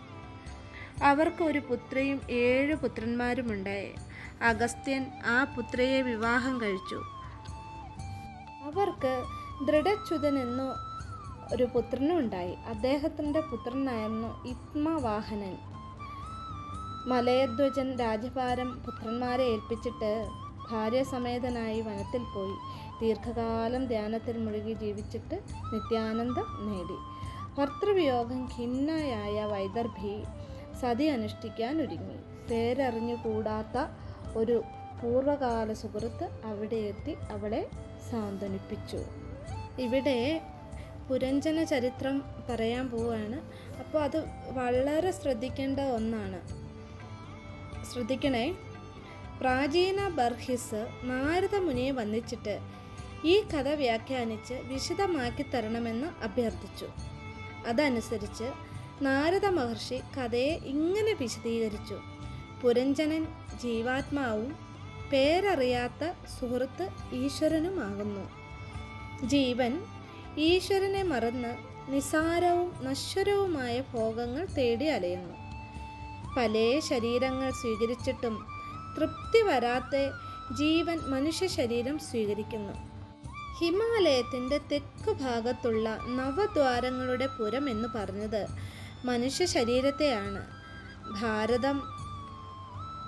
അവർക്ക് 1.03 1.45
ഒരു 1.45 1.59
പുത്രിയും 1.59 2.21
ഏഴ് 2.31 2.75
പുത്രന്മാരുമുണ്ടായി. 2.75 3.95
അഗസ്ത്യൻ 4.43 5.07
ആ 5.27 5.45
പുത്രിയെ 5.45 6.03
വിവാഹം 6.03 6.61
കഴിച്ചു. 6.61 7.03
അവർക്ക് 8.65 9.25
ദൃഢച്യുതൻ 9.65 10.39
എന്നു 10.39 10.73
ഒരു 11.55 11.65
പുത്രനും 11.65 12.19
ഉണ്ടായി. 12.19 12.55
അദ്ദേഹത്തിന്റെ 12.55 13.41
പുത്രനായിരുന്നു 13.41 14.45
ഇത്മവാഹനൻ. 14.45 15.57
മലയധ്വജൻ 17.07 17.99
രാജഭാരം 17.99 18.83
പുത്രന്മാരെ 18.83 19.43
ഏൽപ്പിച്ചിട്ട് 19.43 20.29
ഭാര്യസമേതനായി 20.71 21.81
വനത്തിൽ 21.81 22.23
പോയി. 22.35 22.70
ദീർഘകാലം 23.01 23.87
ധ്യാനത്തിൽ 23.87 24.39
മുഴുകി 24.39 24.73
ജീവിച്ചിട്ട് 24.73 25.35
നിത്യാനന്ദം 25.75 26.47
നേടി. 26.69 26.99
ഭർത്തൃവിയോഗം 27.59 28.45
ഖിന്നയായ 28.45 29.45
വൈദർഭി 29.45 30.25
സതി 30.81 31.05
അനുഷ്ഠിക്കാൻ 31.05 31.83
ഒരുങ്ങി. 31.83 32.17
പേരറിഞ്ഞുകൂടാത്ത 32.51 33.77
ഒരു 34.39 34.63
പൂർവകാല 35.03 35.73
സുഹൃത്ത് 35.73 36.29
അവിടെ 36.45 36.77
എത്തി 36.77 37.17
അവളെ 37.31 37.71
സാന്ത്വനിപ്പിച്ചു. 38.11 39.01
ഇവിടെ 39.79 40.41
പുരഞ്ജന 41.09 41.63
ചരിത്രം 41.63 42.23
പറയാൻ 42.51 42.91
പോവുകയാണ്. 42.91 43.41
അപ്പോൾ 43.79 44.03
അത് 44.03 44.17
വളരെ 44.53 45.11
ശ്രദ്ധിക്കേണ്ട 45.11 45.81
ഒന്നാണ്. 45.81 46.41
ശ്രദ്ധിക്കണേ. 47.93 48.57
പ്രാചീന 49.41 50.09
ബർഹിസ് 50.09 50.87
നാരദ 51.03 51.55
മുനിയെ 51.57 51.91
വന്ദിച്ചിട്ട് 51.91 52.80
ഈ 53.25 53.41
കഥ 53.41 53.69
വ്യാഖ്യാനിച്ച് 53.69 54.55
വിശദമാക്കി 54.55 55.43
തരണമെന്ന് 55.43 56.25
അഭ്യർത്ഥിച്ചു. 56.25 56.89
അതനുസരിച്ച് 57.67 58.53
നാരദ 59.03 59.47
മഹർഷി 59.47 60.01
കഥയെ 60.19 60.57
ഇങ്ങനെ 60.57 61.15
വിശദീകരിച്ചു. 61.15 62.01
പുരഞ്ജനൻ 62.63 63.27
ജീവാത്മാവും 63.63 64.57
പേരറിയാത്ത 65.13 66.13
സുഹൃത്ത് 66.41 66.89
ഈശ്വരനുമാകുന്നു. 67.13 68.31
ജീവൻ 69.27 69.83
ഈശ്വരനെ 70.39 71.03
മറന്ന് 71.03 71.57
നിസാരവും 71.89 72.85
നശ്വരവുമായ 72.85 73.81
ഭോഗങ്ങൾ 73.81 74.45
തേടി 74.45 74.85
അലയുന്നു. 74.85 75.35
പല 76.37 76.81
ശരീരങ്ങൾ 76.89 77.51
സ്വീകരിച്ചിട്ടും 77.51 78.47
തൃപ്തി 78.97 79.43
വരാത്ത 79.43 79.97
ജീവൻ 80.57 80.99
മനുഷ്യ 80.99 81.47
ശരീരം 81.47 81.99
സ്വീകരിക്കുന്നു. 81.99 82.90
ഹിമാലയത്തിന്റെ 83.61 84.59
തെക്ക് 84.73 85.11
ഭാഗത്തുള്ള 85.11 85.99
നവദ്വാരങ്ങളുടെ 86.09 87.27
പുരം 87.27 87.71
എന്ന് 87.71 87.89
പറഞ്ഞത് 87.95 88.47
മനുഷ്യ 89.05 89.47
ശരീരത്തെയാണ്. 89.47 90.47
ഭാരതം 91.21 91.83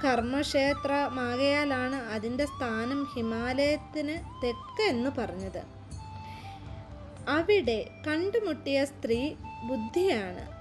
കർമ്മക്ഷേത്രമാകയാലാണ് 0.05 1.97
അതിന്റെ 1.97 2.47
സ്ഥാനം 2.47 3.09
ഹിമാലയത്തിന് 3.17 4.45
തെക്ക് 4.45 4.83
എന്ന് 4.83 5.11
പറഞ്ഞത്. 5.19 5.63
അവിടെ 7.29 7.91
കണ്ടുമുട്ടിയ 8.07 8.85
സ്ത്രീ 8.85 9.35
ബുദ്ധിയാണ്. 9.65 10.53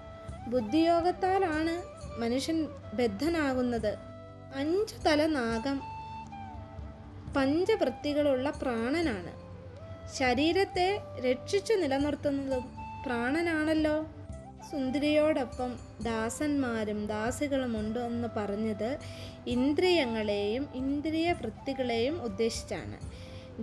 ബുദ്ധിയോഗത്താലാണ് 0.49 1.83
മനുഷ്യൻ 2.21 2.67
ബദ്ധനാകുന്നത്. 2.93 3.95
അഞ്ചു 4.55 4.95
തല 4.95 5.25
നാഗം 5.25 5.81
പഞ്ചവൃത്തികളുള്ള 7.33 8.49
പ്രാണനാണ്. 8.49 9.40
ശരീരത്തെ 10.19 10.99
രക്ഷിച്ചു 11.29 11.73
നിലനിർത്തുന്നതും 11.73 12.63
പ്രാണനാണല്ലോ. 13.05 14.07
സുന്ദരിയോടൊപ്പം 14.71 15.79
ദാസന്മാരും 16.03 17.05
ദാസികളും 17.05 17.79
ഉണ്ട് 17.79 17.99
എന്ന് 17.99 18.27
പറഞ്ഞത് 18.37 18.97
ഇന്ദ്രിയങ്ങളെയും 19.47 20.67
ഇന്ദ്രിയ 20.75 21.31
വൃത്തികളെയും 21.31 22.21
ഉദ്ദേശിച്ചാണ്. 22.21 22.97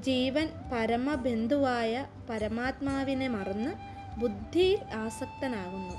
ജീവൻ 0.00 0.48
പരമബന്ധുവായ 0.72 2.06
പരമാത്മാവിനെ 2.30 3.28
മറന്ന് 3.28 3.72
ബുദ്ധിയിൽ 4.20 4.78
ആസക്തനാകുന്നു. 4.94 5.96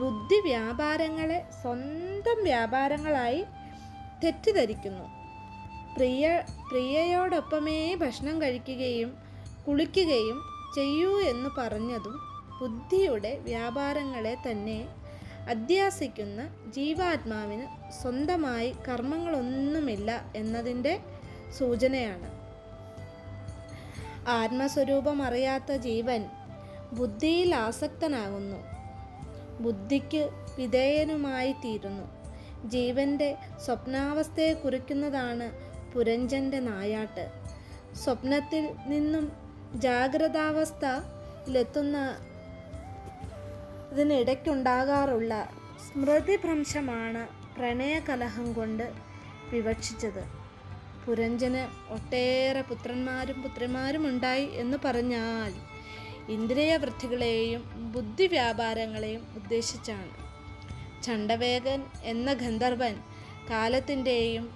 ബുദ്ധി 0.00 0.40
വ്യാപാരങ്ങളെ 0.40 1.44
സ്വന്തം 1.62 2.44
വ്യാപാരങ്ങളായി 2.44 3.44
തെറ്റിദ്ധരിക്കുന്നു. 4.24 5.04
പ്രിയ 5.96 6.42
പ്രിയയോടൊപ്പമേ 6.70 7.94
ഭക്ഷണം 7.94 8.42
കഴിക്കുകയും 8.42 9.25
കുളിക്കുകയും 9.66 10.42
ചെയ്യൂ 10.74 11.20
എന്ന് 11.20 11.50
പറഞ്ഞതും 11.58 12.20
ബുദ്ധിയുടെ 12.60 13.38
വ്യാപാരങ്ങളെ 13.38 14.36
തന്നെ 14.50 14.88
അധ്യാസിക്കുന്ന 15.48 16.70
ജീവാത്മാവിന് 16.72 17.92
സ്വന്തമായി 17.92 18.74
കർമ്മങ്ങളൊന്നുമില്ല 18.88 20.32
എന്നതിന്റെ 20.36 21.00
സൂചനയാണ്. 21.58 22.30
ആത്മസ്വരൂപം 24.28 25.22
അറിയാത്ത 25.22 25.72
ജീവൻ 25.72 26.24
ബുദ്ധിയിൽ 26.92 27.54
ആസക്തനാകുന്നു. 27.54 28.56
ബുദ്ധിക്ക് 29.62 30.30
വിധേയനുമായി 30.58 31.52
തീരുന്നു 31.52 32.06
ജീവന്റെ 32.68 33.36
സ്വപ്നാവസ്ഥയെ 33.64 34.52
കുറിക്കുന്നതാണ് 34.52 35.52
പുരഞ്ചന്റെ 35.92 36.60
നായാട്ട്. 36.60 37.30
സ്വപ്നത്തിൽ 37.96 38.74
നിന്നും 38.86 39.45
ജാഗ്രതാവസ്ഥയിലെത്തുന്ന 39.80 42.18
ഇതിനിടയ്ക്കുണ്ടാകാറുള്ള 43.92 45.52
സ്മൃതിഭ്രംശമാണ് 45.86 47.28
പ്രണയകലഹം 47.58 48.52
കൊണ്ട് 48.52 48.92
വിവക്ഷിച്ചത്. 49.52 50.46
പുരഞ്ജന് 51.06 51.92
ഒട്ടേറെ 51.92 52.62
പുത്രന്മാരും 52.62 53.42
പുത്രിമാരും 53.42 54.08
ഉണ്ടായി 54.08 54.46
എന്ന് 54.46 54.78
പറഞ്ഞാൽ 54.84 55.52
ഇന്ദ്രിയവൃത്തികളെയും 56.32 57.92
ബുദ്ധി 57.92 58.26
വ്യാപാരങ്ങളെയും 58.26 59.26
ഉദ്ദേശിച്ചാണ്. 59.36 60.26
ചണ്ഡവേഗൻ 61.02 61.82
എന്ന 62.02 62.32
ഗന്ധർവൻ 62.32 62.94
കാലത്തിന്റെയും 63.50 64.50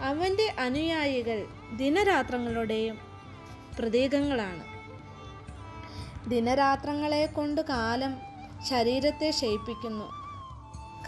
അവന്റെ 0.00 0.54
അനുയായികൾ 0.58 1.46
ദിനരാത്രങ്ങളുടെയും 1.76 3.13
പ്രതീകങ്ങളാണ്. 3.78 4.64
ദിനരാത്രങ്ങളെ 6.30 7.26
കൊണ്ട് 7.26 7.60
കാലം 7.60 8.14
ശരീരത്തെ 8.70 9.30
ക്ഷയിപ്പിക്കുന്നു. 9.30 10.04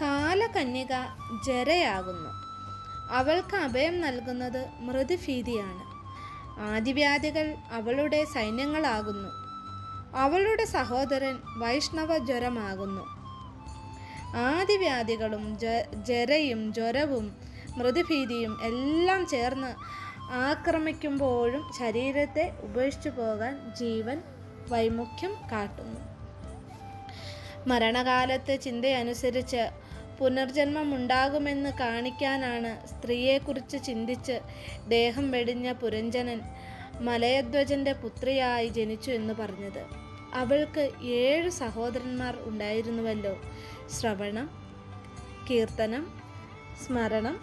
കാലകന്യക 0.01 0.93
ജരയാകുന്നു. 1.47 2.29
അവൾക്ക് 3.11 3.55
അഭയം 3.55 4.01
നൽകുന്നത് 4.01 4.65
മൃദുഭീതിയാണ്. 4.79 5.83
ആദിവ്യാധികൾ 6.61 7.55
അവളുടെ 7.71 8.25
സൈന്യങ്ങളാകുന്നു. 8.25 9.29
അവളുടെ 10.17 10.65
സഹോദരൻ 10.65 11.39
വൈഷ്ണവ 11.57 12.17
ജ്വരമാകുന്നു. 12.17 13.01
ആദിവ്യാധികളും 14.37 15.57
ജരയും 16.07 16.73
ജ്വരവും 16.73 17.35
മൃദുഭീതിയും 17.77 18.59
എല്ലാം 18.63 19.27
ചേർന്ന് 19.27 19.71
ആക്രമിക്കുമ്പോഴും 20.31 21.71
ശരീരത്തെ 21.79 22.51
ഉപേക്ഷിച്ചു 22.61 23.09
പോകാൻ 23.09 23.73
ജീവൻ 23.79 24.21
വൈമുഖ്യം 24.69 25.35
കാട്ടുന്നു. 25.51 25.99
മരണകാലത്തെ 27.67 28.55
ചിന്തയനുസരിച്ച് 28.55 29.69
പുനർജന്മമുണ്ടാകുമെന്ന് 30.19 31.69
കാണിക്കാനാണ് 31.79 32.87
സ്ത്രീയെക്കുറിച്ച് 32.87 33.83
ചിന്തിച്ച് 33.83 34.39
ദേഹം 34.87 35.31
വെടിഞ്ഞ 35.31 35.71
പുരഞ്ജനൻ 35.71 36.41
മലയധ്വജന്റെ 36.99 37.93
പുത്രിയായി 37.93 38.67
ജനിച്ചു 38.67 39.11
എന്ന് 39.11 39.33
പറഞ്ഞത്. 39.33 39.85
അവൾക്ക് 40.33 40.91
ഏഴ് 41.03 41.49
സഹോദരന്മാർ 41.49 42.37
ഉണ്ടായിരുന്നുവല്ലോ. 42.41 43.41
ശ്രവണം 43.99 44.49
കീർത്തനം 45.49 46.21
സ്മരണം 46.85 47.41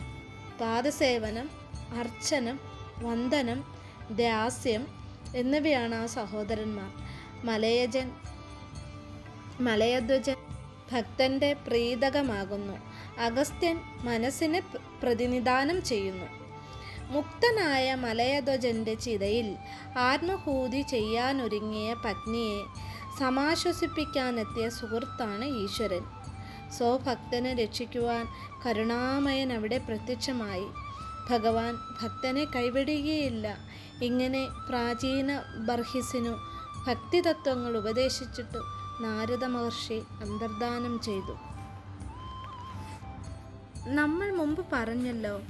പാദസേവനം 0.60 1.50
അർച്ചനം 1.98 2.73
വന്ദനം 3.02 3.64
ദാസ്യം 4.10 4.86
എന്നിവയാണ് 5.36 5.94
ആ 5.94 6.06
സഹോദരന്മാർ. 6.06 6.90
മലയജൻ 7.46 8.12
മലയധ്വജൻ 9.60 10.36
ഭക്തന്റെ 10.92 11.52
പ്രീതകമാകുന്നു. 11.52 12.78
അഗസ്ത്യൻ 13.20 13.80
മനസ്സിനെ 14.00 14.62
പ്രതിനിധാനം 15.02 15.84
ചെയ്യുന്നു. 15.84 16.26
മുക്തനായ 17.08 17.94
മലയധ്വജന്റെ 17.94 18.94
ചിതയിൽ 18.94 19.56
ആത്മഹൂതി 19.98 20.82
ചെയ്യാനൊരുങ്ങിയ 20.82 21.94
പത്നിയെ 21.94 22.62
സമാശ്വസിപ്പിക്കാനെത്തിയ 23.20 24.68
സുഹൃത്താണ് 24.68 25.44
ഈശ്വരൻ. 25.44 26.04
സ്വഭക്തനെ 26.70 27.54
രക്ഷിക്കുവാൻ 27.54 28.26
കരുണാമയൻ 28.66 29.52
അവിടെ 29.52 29.78
പ്രത്യക്ഷമായി. 29.78 30.83
ഭഗവാൻ 31.30 31.74
ഭക്തനെ 32.02 32.44
കൈവിടുകയില്ല. 32.44 33.46
ഇങ്ങനെ 34.02 34.48
പ്രാചീന 34.68 35.42
ബർഹിസിനു 35.68 36.34
ഭക്തിതത്വങ്ങൾ 36.86 37.76
ഉപദേശിച്ചിട്ട് 37.76 38.60
നാരദ 39.04 39.44
മഹർഷി 39.44 39.98
അന്തർദാനം 40.22 41.00
ചെയ്തു. 41.00 41.34
നമ്മൾ 43.94 44.32
മുമ്പ് 44.32 44.62
പറഞ്ഞല്ലോ 44.72 45.40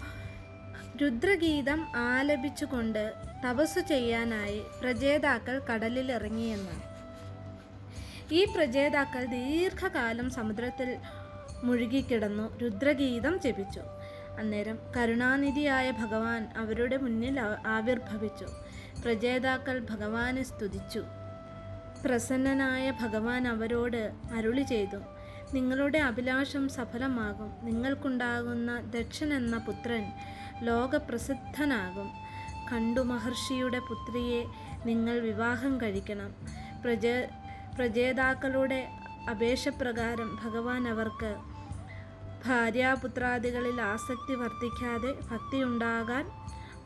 രുദ്രഗീതം 1.03 1.81
ആലപിച്ചുകൊണ്ട് 1.97 3.13
തപസ് 3.45 3.79
ചെയ്യാനായി 3.79 4.63
പ്രജേതാക്കൾ 4.81 5.59
കടലിൽ 5.59 6.13
ഇറങ്ങിയെന്ന് 6.13 6.77
ഈ 8.35 8.45
പ്രജേതാക്കൾ 8.45 9.25
ദീർഘകാലം 9.25 10.31
സമുദ്രത്തിൽ 10.31 10.97
മുഴുകിക്കിടന്നു 11.65 12.59
രുദ്രഗീതം 12.59 13.41
ജപിച്ചു. 13.41 13.83
അന്നേരം 14.39 14.79
കരുണാനിധിയായ 14.97 15.91
ഭഗവാൻ 15.91 16.49
അവരുടെ 16.57 16.97
മുന്നിൽ 16.97 17.41
ആവിർഭവിച്ചു. 17.67 18.47
പ്രജേതാക്കൾ 19.03 19.87
ഭഗവാനെ 19.91 20.43
സ്തുതിച്ചു. 20.43 21.05
പ്രസന്നനായ 22.05 22.91
ഭഗവാൻ 22.91 23.49
അവരോട് 23.49 24.13
അരുളി 24.35 24.63
ചെയ്തു 24.63 24.97
നിങ്ങളുടെ 25.55 25.99
അഭിലാഷം 25.99 26.69
സഫലമാകും. 26.69 27.51
നിങ്ങൾക്കുണ്ടാകുന്ന 27.63 28.81
ദക്ഷൻ 28.81 29.35
എന്ന 29.35 29.59
പുത്രൻ 29.59 30.13
ലോകപ്രസിദ്ധനാകും. 30.63 32.11
കണ്ടു 32.73 33.01
മഹർഷിയുടെ 33.01 33.79
പുത്രിയെ 33.79 34.45
നിങ്ങൾ 34.87 35.19
വിവാഹം 35.19 35.81
കഴിക്കണം. 35.81 36.35
പ്രജേ 36.85 37.29
പ്രജേതാക്കളുടെ 37.77 38.89
അപേക്ഷപ്രകാരം 39.31 40.39
ഭഗവാൻ 40.45 40.89
അവർക്ക് 40.89 41.35
ഭാര്യാപുത്രാദികളിൽ 42.47 43.81
ആസക്തി 43.81 44.35
വർദ്ധിക്കാതെ 44.35 45.13
ഭക്തിയുണ്ടാകാൻ 45.31 46.31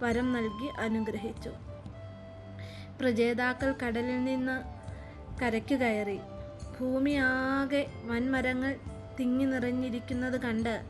വരം 0.03 0.33
നൽകി 0.33 0.67
അനുഗ്രഹിച്ചു. 0.81 1.51
പ്രജേതാക്കൾ 3.01 3.75
കടലിൽ 3.87 4.25
നിന്ന് 4.25 4.63
കരയ്ക്ക് 5.41 5.75
കയറി. 5.75 6.21
ഭൂമിയാകെ 6.81 7.87
വൻമരങ്ങൾ 8.05 8.77
തിങ്ങി 9.21 9.45
നിറഞ്ഞിരിക്കുന്നത് 9.45 10.41
കണ്ട് 10.41 10.83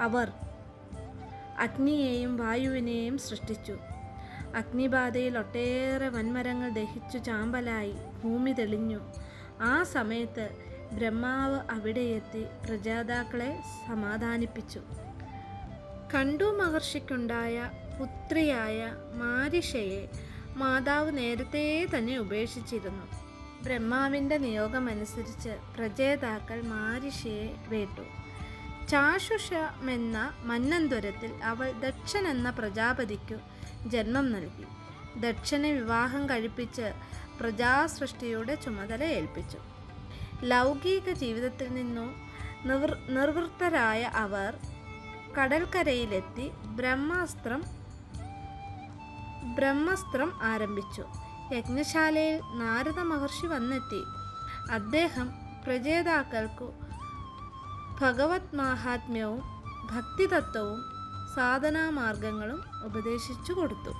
അവർ 0.00 0.32
അഗ്നിയെയും 1.58 2.36
വായുവിനെയും 2.36 3.18
സൃഷ്ടിച്ചു. 3.18 3.78
അഗ്നിബാധയിൽ 4.56 5.38
ഒട്ടേറെ 5.38 6.08
വൻമരങ്ങൾ 6.08 6.68
ദഹിച്ചു 6.68 7.18
ചാമ്പലായി. 7.18 7.94
ഭൂമി 8.24 8.50
തെളിഞ്ഞു. 8.50 9.00
ആ 9.60 9.82
സമയത്ത് 9.82 10.61
ബ്രഹ്മാവ് 10.92 11.60
അവിടെയെത്തി 11.70 12.46
പ്രജാതാക്കളെ 12.66 13.62
സമാധാനിപ്പിച്ചു. 13.88 14.80
കണ്ടു 16.14 16.44
മഹർഷിക്കുണ്ടായ 16.44 17.70
പുത്രിയായ 18.00 18.92
മാരിഷയെ 19.14 20.08
മാതാവ് 20.56 21.18
നേരത്തെ 21.18 21.86
തന്നെ 21.98 22.18
ഉപേക്ഷിച്ചിരുന്നു. 22.18 23.06
ബ്രഹ്മാവിന്റെ 23.64 24.38
നിയോഗമനുസരിച്ച് 24.38 25.58
പ്രജേതാക്കൾ 25.76 26.62
മാരിഷയെ 26.62 27.54
വേട്ടു. 27.68 28.02
ചാഷുഷമെന്ന 28.88 30.36
മന്നന്തുരത്തിൽ 30.44 31.34
അവൾ 31.44 31.72
ദക്ഷൻ 31.72 32.28
എന്ന 32.28 32.50
പ്രജാപതിക്കു 32.50 33.34
ജന്മം 33.88 34.32
നൽകി. 34.32 34.64
ദക്ഷനെ 35.20 35.72
വിവാഹം 35.72 36.30
കഴിപ്പിച്ച് 36.30 36.92
പ്രജാസൃഷ്ടിയുടെ 37.40 38.54
ചുമതല 38.54 39.04
ഏൽപ്പിച്ചു. 39.04 39.58
ലൗകിക 40.42 41.12
ജീവിതത്തിൽ 41.12 41.74
നിന്നും 41.74 42.08
നിവൃ 42.64 42.90
നിർവൃത്തരായ 43.08 44.02
അവർ 44.02 44.56
കടൽക്കരയിലെത്തി 45.38 46.48
ബ്രഹ്മാസ്ത്രം 46.66 47.62
ബ്രഹ്മസ്ത്രം 49.54 50.42
ആരംഭിച്ചു. 50.42 51.04
യജ്ഞശാലയിൽ 51.54 52.40
നാരദ 52.54 52.98
മഹർഷി 53.00 53.46
വന്നെത്തി. 53.46 54.02
അദ്ദേഹം 54.70 55.30
പ്രജേതാക്കൾക്കു 55.64 56.72
ഭഗവത് 58.00 58.56
മാഹാത്മ്യവും 58.56 59.42
ഭക്തിതത്വവും 59.92 60.80
സാധനാമാർഗങ്ങളും 61.34 62.62
ഉപദേശിച്ചു 62.84 63.52
കൊടുത്തു. 63.52 63.92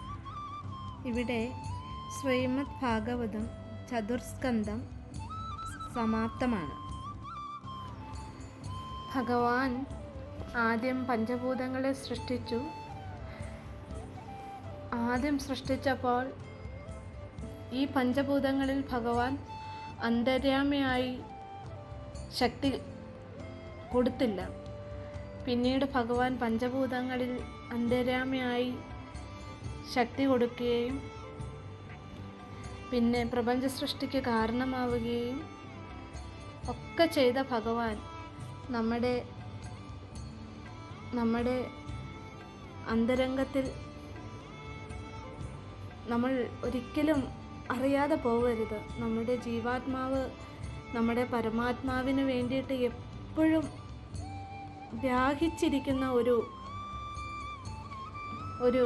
ഇവിടെ 1.08 1.52
ശ്രീമദ് 2.16 2.82
ഭാഗവതം 2.82 3.44
ചതുർസ്കന്ധം 3.90 5.01
സമാപ്തമാണ്. 5.94 6.74
ഭഗവാൻ 9.14 9.86
ആദ്യം 10.56 11.06
പഞ്ചഭൂതങ്ങളെ 11.06 11.92
സൃഷ്ടിച്ചു. 11.92 12.60
ആദ്യം 14.94 15.38
സൃഷ്ടിച്ചപ്പോൾ 15.38 16.32
ഈ 17.72 17.84
പഞ്ചഭൂതങ്ങളിൽ 17.84 18.84
ഭഗവാൻ 18.92 19.38
അന്തര്യാമിയായി 20.00 21.20
ശക്തി 22.38 22.80
കൊടുത്തില്ല. 23.92 24.48
പിന്നീട് 25.46 25.84
ഭഗവാൻ 25.94 26.38
പഞ്ചഭൂതങ്ങളിൽ 26.38 27.40
അന്തര്യാമിയായി 27.72 28.74
ശക്തി 29.94 30.24
കൊടുക്കുകയും 30.24 31.02
പിന്നെ 32.92 33.24
പ്രപഞ്ച 33.24 33.66
സൃഷ്ടിക്ക് 33.66 34.18
കാരണമാവുകയും 34.18 35.51
ഒക്കെ 36.68 37.06
ചെയ്ത 37.06 37.38
ഭഗവാൻ 37.50 37.96
നമ്മുടെ 38.70 39.14
നമ്മുടെ 41.14 41.56
അന്തരംഗത്തിൽ 42.88 43.64
നമ്മൾ 46.08 46.32
ഒരിക്കലും 46.64 47.20
അറിയാതെ 47.70 48.16
പോകരുത് 48.16 48.78
നമ്മുടെ 48.98 49.34
ജീവാത്മാവ് 49.36 50.22
നമ്മുടെ 50.94 51.24
പരമാത്മാവിന് 51.24 52.22
വേണ്ടിയിട്ട് 52.22 52.74
എപ്പോഴും 52.82 53.64
വ്യാഹിച്ചിരിക്കുന്ന 54.94 56.06
ഒരു 56.10 56.34
ഒരു 58.60 58.82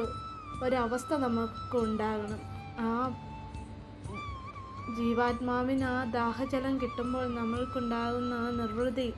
ഒരവസ്ഥ 0.63 1.15
നമുക്ക് 1.17 1.77
ഉണ്ടാകണം 1.79 2.41
ആ 2.79 2.91
ജീവാത്മാവിന് 4.95 5.85
ആ 5.85 6.05
ദാഹജലം 6.05 6.81
കിട്ടുമ്പോൾ 6.81 7.35
നമ്മൾക്കുണ്ടാകുന്ന 7.35 8.35
ആ 8.35 8.51
നിർവൃതി. 8.51 9.15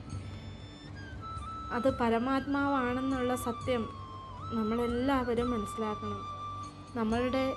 അത് 1.71 1.97
പരമാത്മാവാണെന്നുള്ള 1.97 3.35
സത്യം 3.35 3.89
നമ്മളെല്ലാവരും 4.53 5.51
മനസ്സിലാക്കണം. 5.51 6.21
നമ്മളുടെ 6.97 7.53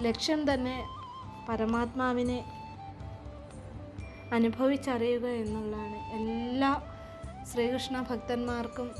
ലക്ഷ്യം 0.00 0.54
തന്നെ 0.54 0.88
പരമാത്മാവിനെ 1.48 2.44
അനുഭവിച്ചറിയുക 4.32 5.26
എന്നുള്ളതാണ്. 5.26 5.96
എല്ലാ 5.96 6.82
ശ്രീകൃഷ്ണ 7.52 8.06
ഭക്തന്മാർക്കും 8.10 8.90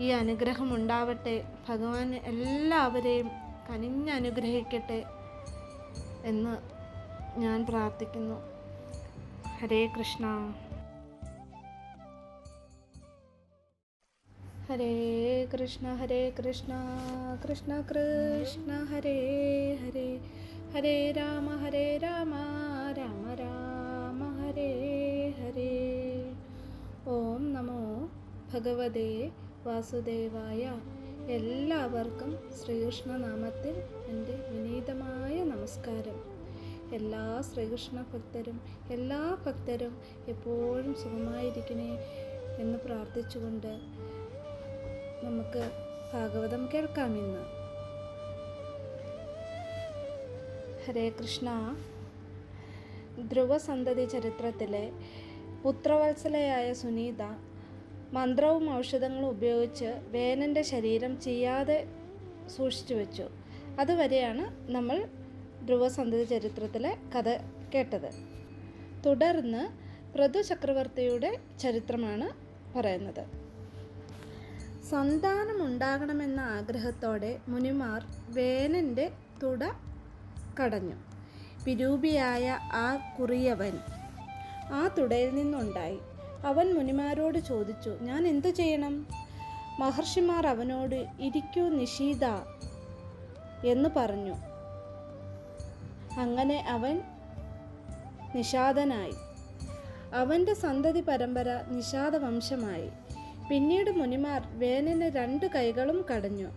ഈ 0.00 0.08
അനുഗ്രഹം 0.08 0.74
ഉണ്ടാവട്ടെ. 0.74 1.44
ഭഗവാൻ 1.68 2.14
എല്ലാവരെയും 2.14 3.30
കനിഞ്ഞനുഗ്രഹിക്കട്ടെ 3.70 5.04
എന്ന് 6.24 6.79
ഞാൻ 7.40 7.66
പ്രാർത്ഥിക്കുന്നു. 7.66 8.34
ഹരേ 9.58 9.86
കൃഷ്ണ. 9.86 10.54
ഹരേ 14.68 15.44
കൃഷ്ണ 15.44 15.94
ഹരേ 15.94 16.30
കൃഷ്ണ 16.30 16.72
കൃഷ്ണ 17.48 17.80
കൃഷ്ണ 17.80 18.84
ഹരേ 18.84 19.18
ഹരേ. 19.74 20.20
ഹരേ 20.74 21.10
രാമ 21.10 21.56
ഹരേ 21.56 21.96
രാമ 21.96 22.34
രാമ 22.92 23.34
രാമ 23.34 24.42
ഹരേ 24.42 24.72
ഹരേ. 25.30 26.32
ഓം 27.06 27.52
നമോ 27.52 28.10
ഭഗവതേ 28.54 29.30
വാസുദേവായ. 29.64 30.80
എല്ലാവർക്കും 31.28 32.38
ശ്രീകൃഷ്ണനാമത്തിൽ 32.64 33.74
എന്റെ 34.06 34.36
വിനീതമായ 34.50 35.44
നമസ്കാരം. 35.44 36.29
എല്ലാ 36.92 37.42
ശ്രീകൃഷ്ണ 37.52 38.04
ഭക്തരും 38.14 38.60
എല്ലാ 38.90 39.38
ഭക്തരും 39.46 40.00
എപ്പോഴും 40.28 40.94
സുഖമായിരിക്കണേ 40.94 41.98
എന്ന് 42.58 42.78
പ്രാർത്ഥിച്ചുകൊണ്ട് 42.78 43.80
നമുക്ക് 45.26 45.70
ഭാഗവതം 46.14 46.68
കേൾക്കാം 46.74 47.18
ഇന്ന്. 47.18 47.44
ഹരേ 50.86 51.10
കൃഷ്ണ. 51.10 51.76
ധ്രുവസന്തതി 53.28 54.04
ചരിത്രത്തിലെ 54.04 54.92
പുത്രവത്സലയായ 55.62 56.72
സുനീത 56.72 57.22
മന്ത്രവും 58.12 58.78
ഔഷധങ്ങളും 58.78 59.28
ഉപയോഗിച്ച് 59.28 60.00
വേനന്റെ 60.08 60.62
ശരീരം 60.62 61.20
ചെയ്യാതെ 61.20 61.88
സൂക്ഷിച്ചു 62.56 62.94
വെച്ചു. 62.94 63.28
അതുവരെയാണ് 63.80 64.70
നമ്മൾ 64.70 65.08
ധ്രുവസന്തതി 65.70 66.24
ചരിത്രത്തിലെ 66.24 66.96
കഥ 67.16 67.28
കേട്ടത്. 67.74 68.10
തുടർന്ന് 69.06 69.68
പ്രതു 70.14 70.42
ചക്രവർത്തിയുടെ 70.42 71.38
ചരിത്രമാണ് 71.60 72.30
പറയുന്നത്. 72.78 73.26
സന്താനമുണ്ടാകണമെന്ന 74.90 76.40
ആഗ്രഹത്തോടെ 76.40 77.38
മുനിമാർ 77.48 78.06
വേനന്റെ 78.30 79.12
തുട 79.42 79.64
കടഞ്ഞു. 80.60 80.94
വിരൂപിയായ 81.64 82.58
ആ 82.62 83.16
കുറിയവൻ 83.20 83.78
ആ 84.72 84.94
തുടയിൽ 84.98 85.34
നിന്നുണ്ടായി. 85.34 85.98
അവൻ 86.44 86.74
മുനിമാരോട് 86.74 87.38
ചോദിച്ചു 87.38 87.98
ഞാൻ 88.00 88.26
എന്തു 88.26 88.48
ചെയ്യണം? 88.48 89.06
മഹർഷിമാർ 89.78 90.46
അവനോട് 90.46 91.06
ഇരിക്കൂ 91.20 91.68
നിഷീത 91.68 92.24
എന്ന് 93.66 93.88
പറഞ്ഞു. 93.96 94.49
അങ്ങനെ 96.18 96.64
അവൻ 96.68 97.02
നിഷാദനായി. 98.34 99.12
അവന്റെ 100.14 100.54
സന്തതി 100.54 101.00
പരമ്പര 101.00 101.64
നിഷാദ 101.68 102.16
വംശമായി 102.16 102.90
പിന്നീട് 103.50 103.90
മുനിമാർ 103.90 104.58
വേനന് 104.58 105.02
രണ്ട് 105.02 105.46
കൈകളും 105.46 106.04
കടഞ്ഞു. 106.14 106.48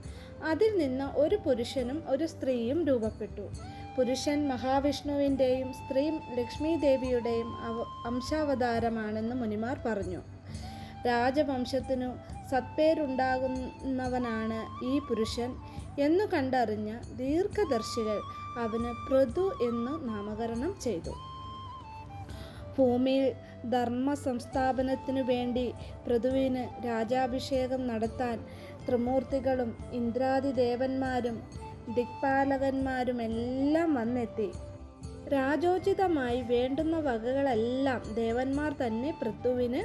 അതിൽ 0.44 0.78
നിന്ന് 0.78 1.18
ഒരു 1.18 1.36
പുരുഷനും 1.36 2.04
ഒരു 2.08 2.26
സ്ത്രീയും 2.26 2.88
രൂപപ്പെട്ടു. 2.88 3.50
പുരുഷൻ 3.98 4.48
മഹാവിഷ്ണുവിന്റെയും 4.48 5.74
സ്ത്രീ 5.74 6.10
ലക്ഷ്മീദേവിയുടെയും 6.10 7.48
അവ 7.48 7.86
അംശാവതാരമാണെന്ന് 8.06 9.36
മുനിമാർ 9.36 9.80
പറഞ്ഞു. 9.86 10.22
രാജവംശത്തിനു 11.08 12.14
സത്പേരുണ്ടാകുന്നവനാണ് 12.52 14.86
ഈ 14.86 15.00
പുരുഷൻ 15.00 15.56
എന്നു 16.00 16.24
കണ്ടറിഞ്ഞ 16.24 16.98
ദീർഘദർശികൾ 17.16 18.43
അവന് 18.58 19.10
പ്രതു 19.10 19.52
എന്ന് 19.62 20.10
നാമകരണം 20.10 20.76
ചെയ്തു. 20.82 21.14
ഭൂമിയിൽ 22.78 23.34
ധർമ്മ 23.70 24.14
സംസ്ഥാപനത്തിനു 24.14 25.22
വേണ്ടി 25.22 25.74
പൃഥുവിന് 26.08 26.86
രാജാഭിഷേകം 26.86 27.88
നടത്താൻ 27.88 28.46
ത്രിമൂർത്തികളും 28.88 29.78
ഇന്ദ്രാദി 29.92 30.52
ദേവന്മാരും 30.52 31.44
ദിക്പാലകന്മാരും 31.94 33.22
എല്ലാം 33.22 33.94
വന്നെത്തി. 33.94 34.52
രാജോചിതമായി 35.28 36.42
വേണ്ടുന്ന 36.42 37.00
വകകളെല്ലാം 37.00 38.14
ദേവന്മാർ 38.14 38.74
തന്നെ 38.74 39.20
പൃഥുവിന് 39.22 39.82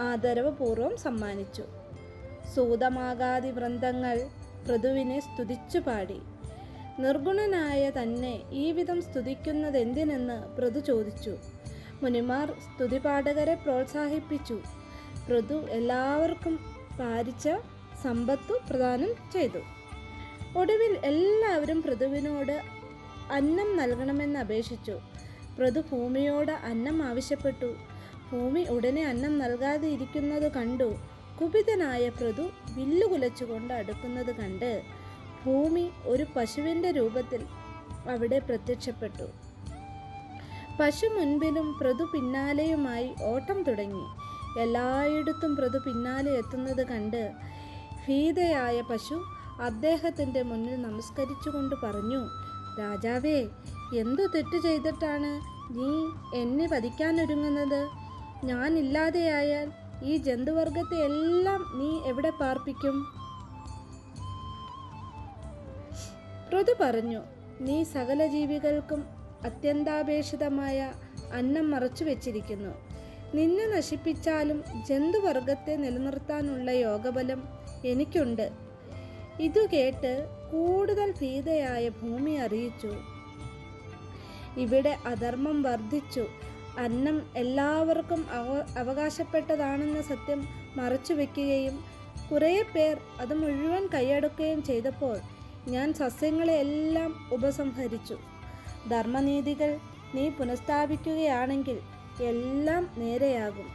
ആദരവപൂർവം 0.00 0.96
സമ്മാനിച്ചു. 0.96 1.64
സൂതമാകാതി 2.54 3.50
വൃന്ദങ്ങൾ 3.50 4.26
പൃഥുവിനെ 4.68 5.20
സ്തുതിച്ചു 5.20 5.78
പാടി 5.78 6.20
നിർഗുണനായ 6.98 7.90
തന്നെ 7.90 8.42
ഈ 8.52 8.72
വിധം 8.72 9.02
സ്തുതിക്കുന്നതെന്തിനെന്ന് 9.02 10.56
പ്രതു 10.56 10.78
ചോദിച്ചു. 10.78 11.36
മുനിമാർ 12.02 12.50
സ്തുതിപാഠകരെ 12.50 13.54
പ്രോത്സാഹിപ്പിച്ചു. 13.54 14.60
പ്രതു 15.28 15.54
എല്ലാവർക്കും 15.54 16.56
പാരിച്ച 17.00 17.48
സമ്പത്തു 18.02 18.58
പ്രദാനം 18.70 19.14
ചെയ്തു. 19.32 19.58
ഒടുവിൽ 20.58 20.98
എല്ലാവരും 21.04 21.82
പ്രതുവിനോട് 21.82 22.62
അന്നം 23.32 23.76
നൽകണമെന്ന് 23.76 24.38
അപേക്ഷിച്ചു. 24.38 24.98
പ്രതു 25.58 25.80
ഭൂമിയോട് 25.80 26.52
അന്നം 26.52 27.02
ആവശ്യപ്പെട്ടു. 27.02 27.76
ഭൂമി 28.32 28.66
ഉടനെ 28.68 29.04
അന്നം 29.04 29.38
നൽകാതെ 29.38 29.88
ഇരിക്കുന്നത് 29.88 30.52
കണ്ടു 30.52 30.96
കുപിതനായ 31.40 32.08
പ്രതു 32.08 32.42
വില്ലുകുലച്ചുകൊണ്ട് 32.76 33.74
അടുക്കുന്നത് 33.74 34.36
കണ്ട് 34.36 34.82
ഭൂമി 35.46 35.90
ഒരു 36.04 36.24
പശുവിന്റെ 36.36 36.90
രൂപത്തിൽ 36.90 37.42
അവിടെ 38.10 38.38
പ്രത്യക്ഷപ്പെട്ടു. 38.38 39.26
പശു 40.80 41.06
മുൻപിലും 41.06 41.78
പ്രതു 41.80 42.04
പിന്നാലെയുമായി 42.12 43.14
ഓട്ടം 43.22 43.62
തുടങ്ങി. 43.62 44.04
എല്ലായിടത്തും 44.62 45.56
പ്രതു 45.56 45.78
പിന്നാലെ 45.78 46.30
എത്തുന്നത് 46.30 46.82
കണ്ട് 46.86 47.22
ഭീതയായ 48.06 48.80
പശു 48.80 49.16
അദ്ദേഹത്തിന്റെ 49.60 50.42
മുന്നിൽ 50.42 50.76
നമസ്കരിച്ചുകൊണ്ട് 50.82 51.74
പറഞ്ഞു 51.84 52.22
രാജാവേ 52.80 53.38
എന്തു 54.00 54.24
തെറ്റു 54.34 54.56
ചെയ്തിട്ടാണ് 54.56 55.30
നീ 55.78 55.92
എന്നെ 56.40 56.66
വധിക്കാനൊരുങ്ങുന്നത്? 56.72 57.82
ഞാനില്ലാതെയായാൽ 58.44 59.68
ഈ 60.02 60.16
ജന്തുവർഗത്തെ 60.16 60.96
എല്ലാം 61.04 61.60
നീ 61.78 61.90
എവിടെ 62.10 62.32
പാർപ്പിക്കും? 62.40 62.96
ഋതു 66.52 66.74
പറഞ്ഞു 66.80 67.22
നീ 67.60 67.84
സകല 67.84 68.26
ജീവികൾക്കും 68.26 69.04
അത്യന്താപേക്ഷിതമായ 69.44 70.92
അന്നം 71.32 71.70
മറച്ചു 71.70 72.04
വെച്ചിരിക്കുന്നു. 72.04 72.70
നിന്നെ 73.34 73.66
നശിപ്പിച്ചാലും 73.66 74.64
ജന്തുവർഗത്തെ 74.88 75.76
നിലനിർത്താനുള്ള 75.76 76.70
യോഗബലം 76.70 77.42
എനിക്കുണ്ട്. 77.84 78.50
ഇതു 79.40 79.66
കേട്ട് 79.72 80.26
കൂടുതൽ 80.52 81.14
ഭീതയായ 81.20 81.88
ഭൂമി 81.88 82.30
അറിയിച്ചു. 82.30 82.94
ഇവിടെ 84.56 84.96
അധർമ്മം 85.06 85.62
വർദ്ധിച്ചു. 85.62 86.26
അന്നം 86.78 87.22
എല്ലാവർക്കും 87.36 88.26
അവ 88.30 88.64
അവകാശപ്പെട്ടതാണെന്ന 88.78 90.02
സത്യം 90.02 90.48
മറച്ചു 90.76 91.14
വെക്കുകയും 91.14 91.84
കുറേ 92.32 92.62
പേർ 92.62 92.96
അത് 93.20 93.34
മുഴുവൻ 93.34 93.88
കൈയടക്കുകയും 93.94 94.62
ചെയ്തപ്പോൾ 94.62 95.18
ഞാൻ 95.68 95.94
സസ്യങ്ങളെ 95.94 96.54
എല്ലാം 96.54 97.28
ഉപസംഹരിച്ചു. 97.32 98.18
ധർമ്മനീതികൾ 98.88 99.78
നീ 100.14 100.28
പുനഃസ്ഥാപിക്കുകയാണെങ്കിൽ 100.28 101.80
എല്ലാം 102.22 102.90
നേരെയാകും. 102.98 103.68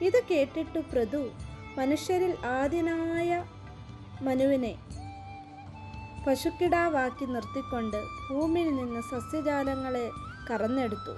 ഇത് 0.00 0.22
കേട്ടിട്ടു 0.30 0.78
പ്രതു 0.78 1.30
മനുഷ്യരിൽ 1.78 2.46
ആദ്യനായ 2.46 3.44
മനുവിനെ 4.22 4.74
പശുക്കിടാവാക്കി 6.26 7.24
നിർത്തിക്കൊണ്ട് 7.24 7.96
ഭൂമിയിൽ 8.30 8.70
നിന്ന് 8.74 9.00
സസ്യജാലങ്ങളെ 9.00 10.10
കറന്നെടുത്തു. 10.50 11.14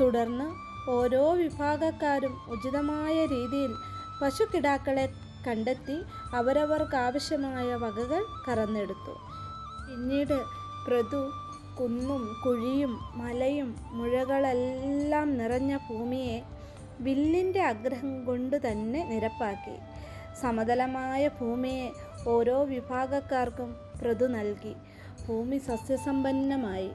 തുടർന്ന് 0.00 0.48
ഓരോ 0.90 1.32
വിഭാഗക്കാരും 1.32 2.34
ഉചിതമായ 2.48 3.26
രീതിയിൽ 3.26 3.72
പശുക്കിടാക്കളെ 4.22 5.08
കണ്ടെത്തി 5.46 5.96
അവരവർക്ക് 6.34 6.96
ആവശ്യമായ 6.96 7.74
വകകൾ 7.74 8.24
കറന്നെടുത്തു. 8.48 9.12
പിന്നീട് 9.88 10.42
പ്രതു 10.86 11.30
കുന്നും 11.80 12.36
കുഴിയും 12.44 12.98
മലയും 13.14 13.76
മുഴകളെല്ലാം 13.90 15.38
നിറഞ്ഞ 15.38 15.76
ഭൂമിയെ 15.76 16.42
വില്ലിന്റെ 17.00 17.62
ആഗ്രഹം 17.62 18.24
കൊണ്ട് 18.24 18.70
തന്നെ 18.70 19.08
നിരപ്പാക്കി. 19.08 19.76
സമതലമായ 20.42 21.28
ഭൂമിയെ 21.28 21.90
ഓരോ 22.28 22.64
വിഭാഗക്കാർക്കും 22.64 23.76
പ്രതു 24.02 24.26
നൽകി. 24.26 24.74
ഭൂമി 25.28 25.58
സസ്യസമ്പന്നമായി. 25.58 26.90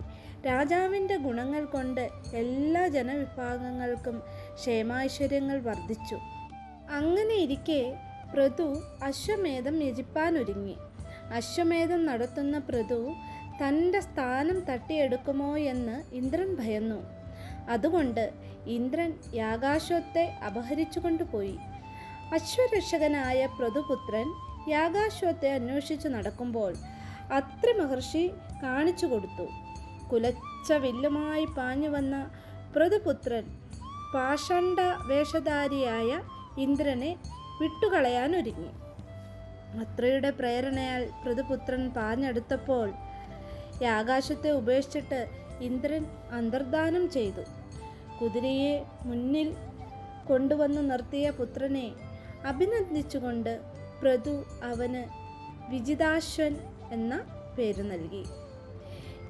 രാജാവിന്റെ 0.45 1.17
ഗുണങ്ങൾ 1.17 1.65
കൊണ്ട് 1.65 2.09
എല്ലാ 2.33 2.87
ജനവിഭാഗങ്ങൾക്കും 2.87 4.21
ക്ഷേമാശ്വര്യങ്ങൾ 4.53 5.61
വർദ്ധിച്ചു. 5.61 6.15
അങ്ങനെ 6.91 7.35
ഇരിക്കെ 7.35 7.99
പ്രതു 8.35 8.81
അശ്വമേധം 9.03 9.75
യജിപ്പാനൊരുങ്ങി. 9.83 10.77
അശ്വമേധം 11.33 12.05
നടത്തുന്ന 12.05 12.57
പ്രതു 12.57 13.11
തന്റെ 13.61 13.99
സ്ഥാനം 13.99 14.59
തട്ടിയെടുക്കുമോ 14.59 15.57
എന്ന് 15.57 16.15
ഇന്ദ്രൻ 16.15 16.55
ഭയന്നു. 16.55 17.03
അതുകൊണ്ട് 17.69 18.33
ഇന്ദ്രൻ 18.65 19.13
യാഗാശ്വത്തെ 19.33 20.23
അപഹരിച്ചു 20.45 20.99
കൊണ്ടുപോയി 20.99 21.57
അശ്വരക്ഷകനായ 22.33 23.45
പ്രതുപുത്രൻ 23.59 24.27
യാഗാശ്വത്തെ 24.69 25.53
അന്വേഷിച്ചു 25.53 26.07
നടക്കുമ്പോൾ 26.07 26.73
അത്രി 27.31 27.73
മഹർഷി 27.79 28.31
കാണിച്ചു 28.63 29.05
കൊടുത്തു. 29.05 29.47
കുലച്ച 30.11 30.73
വില്ലുമായി 30.73 31.45
പാഞ്ഞു 31.57 31.89
വന്ന 31.89 32.29
പ്രതുപുത്രൻ 32.75 33.45
പാഷണ്ഡ 34.13 34.79
വേഷധാരിയായ 35.07 36.21
ഇന്ദ്രനെ 36.61 37.17
വിട്ടുകളയാൻ 37.61 38.35
ഒരുങ്ങി 38.35 38.71
അത്രയുടെ 39.81 40.29
പ്രേരണയാൽ 40.29 41.09
പൃഥുപുത്രൻ 41.25 41.89
പാഞ്ഞെടുത്തപ്പോൾ 41.89 42.93
ആകാശത്തെ 43.87 44.49
ഉപേക്ഷിച്ചിട്ട് 44.51 45.27
ഇന്ദ്രൻ 45.61 46.05
അന്തർദാനം 46.31 47.09
ചെയ്തു. 47.09 47.43
കുതിരയെ 48.21 48.85
മുന്നിൽ 49.03 49.55
കൊണ്ടുവന്ന് 50.27 50.91
നിർത്തിയ 50.91 51.29
പുത്രനെ 51.29 51.91
അഭിനന്ദിച്ചുകൊണ്ട് 52.45 53.59
പ്രതു 54.01 54.45
അവന് 54.63 55.03
വിജിതാശ്വൻ 55.71 56.55
എന്ന 56.91 57.13
പേര് 57.57 57.91
നൽകി. 57.91 58.25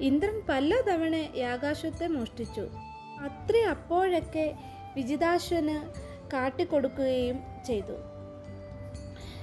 ഇന്ദ്രൻ 0.00 0.42
പല 0.48 0.74
തവണ 0.88 1.14
ആകാശത്തെ 1.52 2.06
മോഷ്ടിച്ചു. 2.06 2.68
അത്ര 3.20 3.56
അപ്പോഴൊക്കെ 3.70 4.54
വിജിതാശ്വന് 4.94 5.76
കാട്ടിക്കൊടുക്കുകയും 6.32 7.38
ചെയ്തു. 7.64 8.15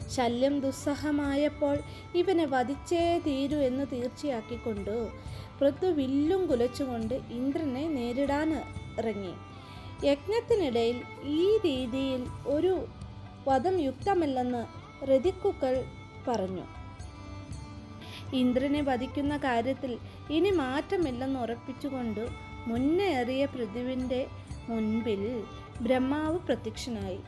ശല്യം 0.10 0.60
ദുസ്സഹമായപ്പോൾ 0.60 1.78
ഇവനെ 2.16 2.46
വധിച്ചേ 2.46 3.22
തീരൂ 3.28 3.58
എന്ന് 3.58 3.86
തീർച്ചയാക്കിക്കൊണ്ടു. 3.92 5.10
പൃഥു 5.62 5.86
വില്ലും 5.86 6.48
കുലച്ചുകൊണ്ട് 6.48 7.14
ഇന്ദ്രനെ 7.14 7.88
നേരിടാൻ 7.88 8.54
ഇറങ്ങി. 9.00 9.34
യജ്ഞത്തിനിടയിൽ 10.06 11.02
ഈ 11.24 11.58
രീതിയിൽ 11.58 12.28
ഒരു 12.48 12.86
വധം 13.48 13.80
യുക്തമല്ലെന്ന് 13.80 14.66
രതിക്കുക്കൾ 15.06 15.86
പറഞ്ഞു. 16.28 16.64
ഇന്ദ്രനെ 18.34 18.82
വധിക്കുന്ന 18.82 19.38
കാര്യത്തിൽ 19.38 19.98
ഇനി 20.30 20.50
മാറ്റമില്ലെന്ന് 20.50 21.40
ഉറപ്പിച്ചുകൊണ്ട് 21.40 22.28
മുന്നേറിയ 22.68 23.46
പൃഥുവിന്റെ 23.46 24.28
മുൻപിൽ 24.70 25.44
ബ്രഹ്മാവ് 25.82 26.40
പ്രത്യക്ഷനായി. 26.40 27.20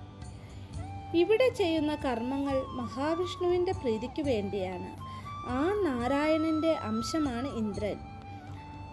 ഇവിടെ 1.15 1.49
ചെയ്യുന്ന 1.49 1.95
കർമ്മങ്ങൾ 1.95 2.65
മഹാവിഷ്ണുവിന്റെ 2.67 3.71
പ്രീതിക്ക് 3.71 4.21
വേണ്ടിയാണ്. 4.21 4.97
ആ 5.49 5.73
നാരായണന്റെ 5.83 6.71
അംശമാണ് 6.71 7.47
ഇന്ദ്രൻ. 7.47 7.95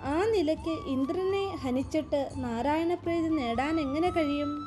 ആ 0.04 0.24
നിലയ്ക്ക് 0.24 0.88
ഇന്ദ്രനെ 0.88 1.56
ഹനിച്ചിട്ട് 1.56 2.30
നാരായണപ്രീതി 2.36 3.28
നേടാൻ 3.28 3.80
എങ്ങനെ 3.80 4.10
കഴിയും? 4.10 4.58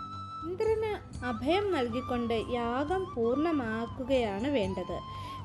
ഇന്ദ്രന് 0.47 1.25
അഭയം 1.25 1.71
നൽകിക്കൊണ്ട് 1.71 2.43
യാഗം 2.49 3.13
പൂർണമാക്കുകയാണ് 3.15 4.47
വേണ്ടത്. 4.47 4.99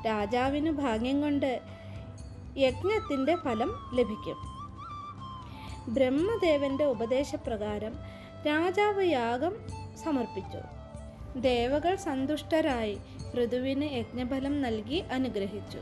രാജാവിന് 0.07 0.71
ഭാഗ്യം 0.71 1.21
കൊണ്ട് 1.21 1.61
യജ്ഞത്തിന്റെ 2.59 3.37
ഫലം 3.37 3.91
ലഭിക്കും. 3.95 4.37
ബ്രഹ്മദേവന്റെ 5.95 6.85
ഉപദേശപ്രകാരം 6.85 7.93
രാജാവ് 8.47 9.05
യാഗം 9.05 9.53
സമർപ്പിച്ചു. 10.05 10.80
ദേവകൾ 11.37 11.97
സന്തുഷ്ടരായി 11.97 12.99
പൃഥുവിന് 13.35 13.85
യജ്ഞഫലം 13.85 14.63
നൽകി 14.63 14.95
അനുഗ്രഹിച്ചു. 14.95 15.79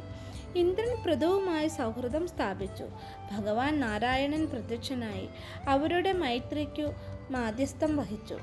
ഇന്ദ്രൻ 0.59 1.03
പൃഥുവുമായി 1.03 1.69
സൗഹൃദം 1.69 2.29
സ്ഥാപിച്ചു. 2.29 2.85
ഭഗവാൻ 3.33 3.81
നാരായണൻ 3.81 4.47
പ്രത്യക്ഷനായി 4.47 5.29
അവരുടെ 5.69 6.13
മൈത്രിക്കു 6.13 6.93
മാധ്യസ്ഥം 7.31 7.97
വഹിച്ചു. 7.97 8.39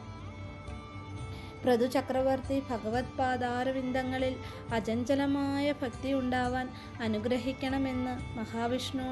പൃഥു 1.66 1.86
ചക്രവർത്തി 1.86 2.60
ഭഗവത് 2.70 3.18
പാദാരവിന്ദങ്ങളിൽ 3.20 4.36
അചഞ്ചലമായ 4.74 5.72
ഭക്തി 5.72 6.14
ഉണ്ടാവാൻ 6.14 6.70
അനുഗ്രഹിക്കണമെന്ന് 7.02 8.38
മഹാവിഷ്ണു 8.38 9.04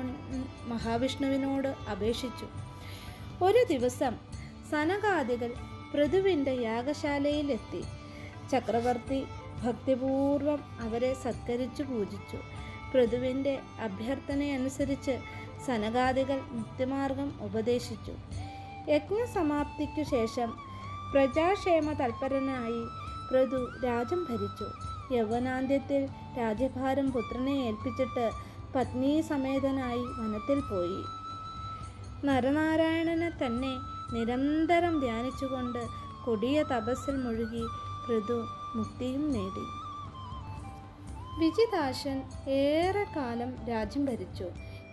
മഹാവിഷ്ണുവിനോട് 0.67 1.67
അപേക്ഷിച്ചു. 1.67 2.47
ഒരു 3.43 3.65
ദിവസം 3.69 4.15
സനകാദികൾ 4.71 5.53
പൃഥുവിന്റെ 5.93 6.51
യാഗശാലയിലെത്തി. 6.51 7.83
ചക്രവർത്തി 8.51 9.25
ഭക്തിപൂർവം 9.63 10.59
അവരെ 10.81 11.13
സത്കരിച്ചു 11.13 11.83
പൂജിച്ചു. 11.83 12.37
പൃഥുവിന്റെ 12.93 13.59
അഭ്യർത്ഥനയനുസരിച്ച് 13.81 15.19
സനകാദികൾ 15.67 16.41
മുക്തിമാർഗം 16.49 17.33
ഉപദേശിച്ചു. 17.41 18.13
യജ്ഞസമാപ്തിക്കു 18.91 20.03
ശേഷം 20.03 20.57
പ്രജാക്ഷേമ 21.13 21.93
തൽപരനായി 21.93 22.81
പൃഥു 23.29 23.85
രാജം 23.85 24.23
ഭരിച്ചു. 24.29 24.65
യൗവനാന്ത്യത്തിൽ 25.15 26.09
രാജ്യഭാരം 26.39 27.11
പുത്രനെ 27.11 27.51
ഏൽപ്പിച്ചിട്ട് 27.51 28.31
പത്നീ 28.75 29.21
സമേതനായി 29.21 30.03
വനത്തിൽ 30.19 30.59
പോയി. 30.59 31.01
നരനാരായണനെ 32.25 33.29
തന്നെ 33.29 33.92
നിരന്തരം 34.13 34.99
ധ്യാനിച്ചുകൊണ്ട് 34.99 35.87
കൊടിയ 36.25 36.63
തപസ്സിൽ 36.63 37.15
മുഴുകി 37.17 37.63
ഋതു 38.09 38.45
മുക്തിയും 38.75 39.31
നേടി. 39.31 39.65
വിജിതാശൻ 41.39 42.23
ഏറെ 42.47 43.05
കാലം 43.15 43.67
രാജ്യം 43.69 44.05
ഭരിച്ചു. 44.05 44.47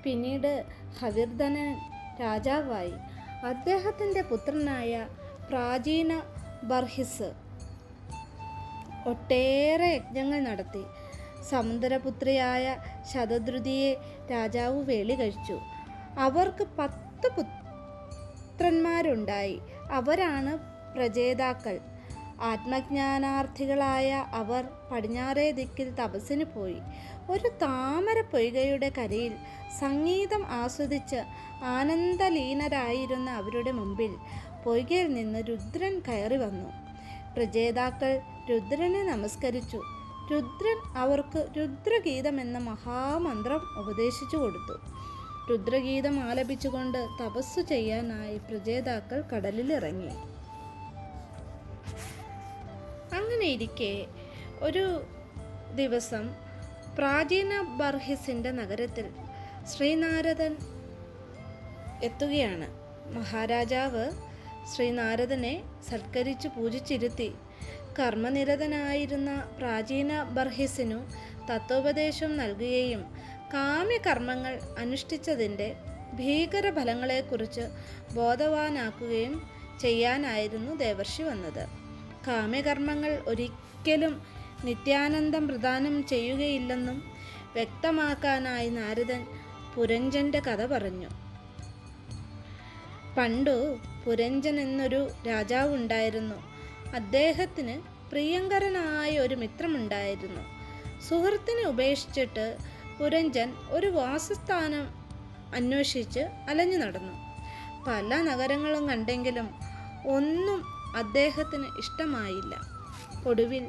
പിന്നീട് 0.05 0.65
ഹവിർധനൻ 1.01 1.79
രാജാവായി. 2.21 2.93
അദ്ദേഹത്തിന്റെ 3.47 4.23
പുത്രനായ 4.23 5.09
പ്രാചീന 5.49 6.23
ബർഹിസ് 6.65 7.33
ഒട്ടേറെ 9.07 9.87
യജ്ഞങ്ങൾ 9.87 10.41
നടത്തി. 10.41 10.83
സമുദ്രപുത്രിയായ 11.51 12.77
ശതദ്രുതിയെ 13.15 13.95
രാജാവ് 14.31 14.83
വേളി 14.85 15.15
കഴിച്ചു. 15.15 15.61
അവർക്ക് 16.19 16.67
പത്ത് 16.79 17.29
പുത്രന്മാരുണ്ടായി. 18.61 19.61
അവരാണ് 19.93 20.59
പ്രജേതാക്കൾ. 20.95 21.79
ആത്മജ്ഞാനാർത്ഥികളായ 22.43 24.25
അവർ 24.33 24.65
പടിഞ്ഞാറേ 24.93 25.51
ദിക്കിൽ 25.51 25.91
തപസ്സിന് 25.91 26.45
പോയി. 26.45 26.77
ഒരു 27.31 27.49
താമര 27.63 28.21
പൊയ്കയുടെ 28.21 28.93
കരയിൽ 28.99 29.33
സംഗീതം 29.81 30.47
ആസ്വദിച്ച് 30.47 31.17
ആനന്ദലീനരായിരുന്ന 31.65 33.31
അവരുടെ 33.31 33.71
മുമ്പിൽ 33.71 34.13
പൊയ്കയിൽ 34.65 35.15
നിന്ന് 35.15 35.39
രുദ്രൻ 35.49 36.03
കയറി 36.09 36.37
വന്നു. 36.37 36.69
പ്രജേതാക്കൾ 37.37 38.21
രുദ്രനെ 38.51 39.03
നമസ്കരിച്ചു. 39.03 39.83
രുദ്രൻ 40.33 40.79
അവർക്ക് 40.99 41.49
രുദ്രഗീതം 41.59 42.41
എന്ന 42.41 42.59
മഹാമന്ത്രം 42.59 43.61
ഉപദേശിച്ചു 43.79 44.37
കൊടുത്തു. 44.37 44.77
രുദ്രഗീതം 45.51 46.21
ആലപിച്ചുകൊണ്ട് 46.21 46.99
തപസ്സു 47.23 47.61
ചെയ്യാനായി 47.61 48.39
പ്രജേതാക്കൾ 48.39 49.23
കടലിലിറങ്ങി. 49.23 50.11
അങ്ങനെ 53.17 53.47
ഇരിക്കെ 53.47 54.07
ഒരു 54.61 55.03
ദിവസം 55.75 56.35
പ്രാചീന 56.99 57.61
ബർഹിസിന്റെ 57.61 58.51
നഗരത്തിൽ 58.51 59.11
ശ്രീനാരദൻ 59.77 60.57
എത്തുകയാണ്. 62.03 62.69
മഹാരാജാവ് 63.15 64.11
ശ്രീനാരദനെ 64.75 65.63
സൽക്കരിച്ച് 65.91 66.49
പൂജിച്ചിരുത്തി. 66.49 67.35
കർമ്മനിരതനായിരുന്ന 67.99 69.49
പ്രാചീന 69.59 70.23
ബർഹിസിനു 70.23 70.99
തത്വോപദേശം 71.53 72.37
നൽകുകയും 72.37 73.03
കാമ്യകർമ്മങ്ങൾ 73.53 74.61
അനുഷ്ഠിച്ചതിന്റെ 74.79 75.77
ഭീകരഫലങ്ങളെക്കുറിച്ച് 76.15 77.61
ബോധവാനാക്കുകയും 78.15 79.51
ചെയ്യാനായിരുന്നു 79.81 80.77
ദേവർഷി 80.77 81.23
വന്നത്. 81.23 81.69
കാമ്യകർമ്മങ്ങൾ 82.29 83.23
ഒരിക്കലും 83.27 84.23
നിത്യാനന്ദം 84.65 85.49
പ്രദാനം 85.49 86.07
ചെയ്യുകയില്ലെന്നും 86.07 87.13
വ്യക്തമാക്കാനായി 87.55 88.69
നാരദൻ 88.69 89.27
പുരഞ്ജന്റെ 89.75 90.41
കഥ 90.41 90.67
പറഞ്ഞു. 90.67 91.09
പണ്ടു 93.19 93.79
പുരഞ്ജൻ 94.07 94.61
എന്നൊരു 94.61 95.11
രാജാവുണ്ടായിരുന്നു 95.27 96.35
അദ്ദേഹത്തിന് 96.95 97.83
പ്രിയങ്കരനായ 98.11 99.19
ഒരു 99.19 99.35
മിത്രമുണ്ടായിരുന്നു. 99.35 100.43
സുഹൃത്തിനെ 101.09 101.69
ഉപേക്ഷിച്ചിട്ട് 101.69 102.57
പുരഞ്ജൻ 103.01 103.53
ഒരു 103.71 103.87
വാസസ്ഥാനം 103.87 104.89
അന്വേഷിച്ച് 105.55 106.21
അലഞ്ഞു 106.21 106.77
നടന്നു. 106.79 107.13
പല 107.87 108.23
നഗരങ്ങളും 108.23 108.89
കണ്ടെങ്കിലും 108.89 109.51
ഒന്നും 110.07 110.65
അദ്ദേഹത്തിന് 110.97 111.65
ഇഷ്ടമായില്ല. 111.79 112.61
ഒടുവിൽ 113.29 113.67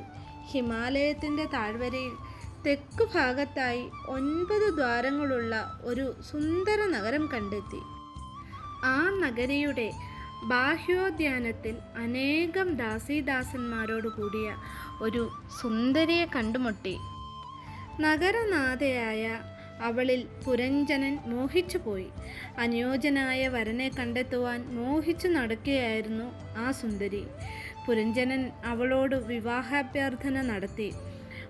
ഹിമാലയത്തിന്റെ 0.51 1.45
താഴ്വരയിൽ 1.45 2.11
തെക്ക് 2.65 3.03
ഭാഗത്തായി 3.03 3.89
ഒൻപത് 4.07 4.73
ദ്വാരങ്ങളുള്ള 4.73 5.81
ഒരു 5.83 6.15
സുന്ദര 6.31 6.85
നഗരം 6.85 7.29
കണ്ടെത്തി. 7.33 7.81
ആ 8.85 9.09
നഗരിയുടെ 9.09 9.91
ബാഹ്യോദ്യാനത്തിൽ 10.43 11.77
അനേകം 11.97 12.73
ദാസീദാസന്മാരോട് 12.73 14.07
കൂടിയ 14.07 14.55
ഒരു 15.01 15.31
സുന്ദരിയെ 15.61 16.25
കണ്ടുമുട്ടി. 16.25 16.97
നഗരനാഥയായ 17.99 19.39
അവളിൽ 19.81 20.27
പുരഞ്ജനൻ 20.45 21.17
മോഹിച്ചുപോയി. 21.25 22.07
അനുയോജ്യനായ 22.59 23.47
വരനെ 23.47 23.91
കണ്ടെത്തുവാൻ 23.99 24.61
മോഹിച്ചു 24.61 25.27
നടക്കുകയായിരുന്നു 25.27 26.25
ആ 26.57 26.71
സുന്ദരി. 26.71 27.23
പുരഞ്ജനൻ 27.87 28.51
അവളോട് 28.65 29.15
വിവാഹാഭ്യർത്ഥന 29.15 30.41
നടത്തി. 30.41 30.93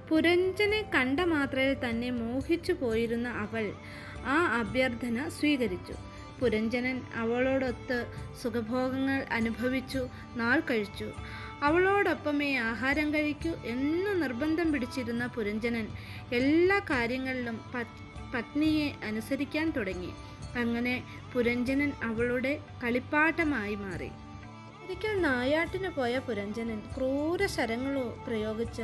പുരഞ്ജനെ 0.09 0.81
കണ്ട 0.95 1.19
മാത്രയിൽ 1.19 1.89
തന്നെ 1.89 2.09
മോഹിച്ചു 2.09 2.73
പോയിരുന്ന 2.73 3.27
അവൾ 3.27 3.73
ആ 4.25 4.59
അഭ്യർത്ഥന 4.59 5.29
സ്വീകരിച്ചു. 5.29 5.93
പുരഞ്ജനൻ 6.39 7.01
അവളോടൊത്ത് 7.15 8.05
സുഖഭോഗങ്ങൾ 8.43 9.25
അനുഭവിച്ചു 9.31 10.07
നാൾ 10.35 10.59
കഴിച്ചു. 10.59 11.11
അവളോടൊപ്പമേ 11.63 12.55
ആഹാരം 12.57 13.13
കഴിക്കൂ 13.13 13.49
എന്ന് 13.49 14.23
നിർബന്ധം 14.23 14.71
പിടിച്ചിരുന്ന 14.71 15.27
പുരഞ്ജനൻ 15.27 15.87
എല്ലാ 16.33 16.79
കാര്യങ്ങളിലും 16.79 17.61
പത്- 17.75 18.31
പത്നിയെ 18.35 18.91
അനുസരിക്കാൻ 19.03 19.69
തുടങ്ങി. 19.69 20.09
അങ്ങനെ 20.57 21.03
പുരഞ്ജനൻ 21.33 21.91
അവളുടെ 22.03 22.59
കളിപ്പാട്ടമായി 22.83 23.75
മാറി. 23.75 24.11
ഒരിക്കൽ 24.85 25.21
നായാട്ടിന് 25.21 25.89
പോയ 25.89 26.17
പുരഞ്ജനൻ 26.17 26.79
ക്രൂര 26.97 27.45
ശരങ്ങളോ 27.45 28.23
പ്രയോഗിച്ച് 28.27 28.83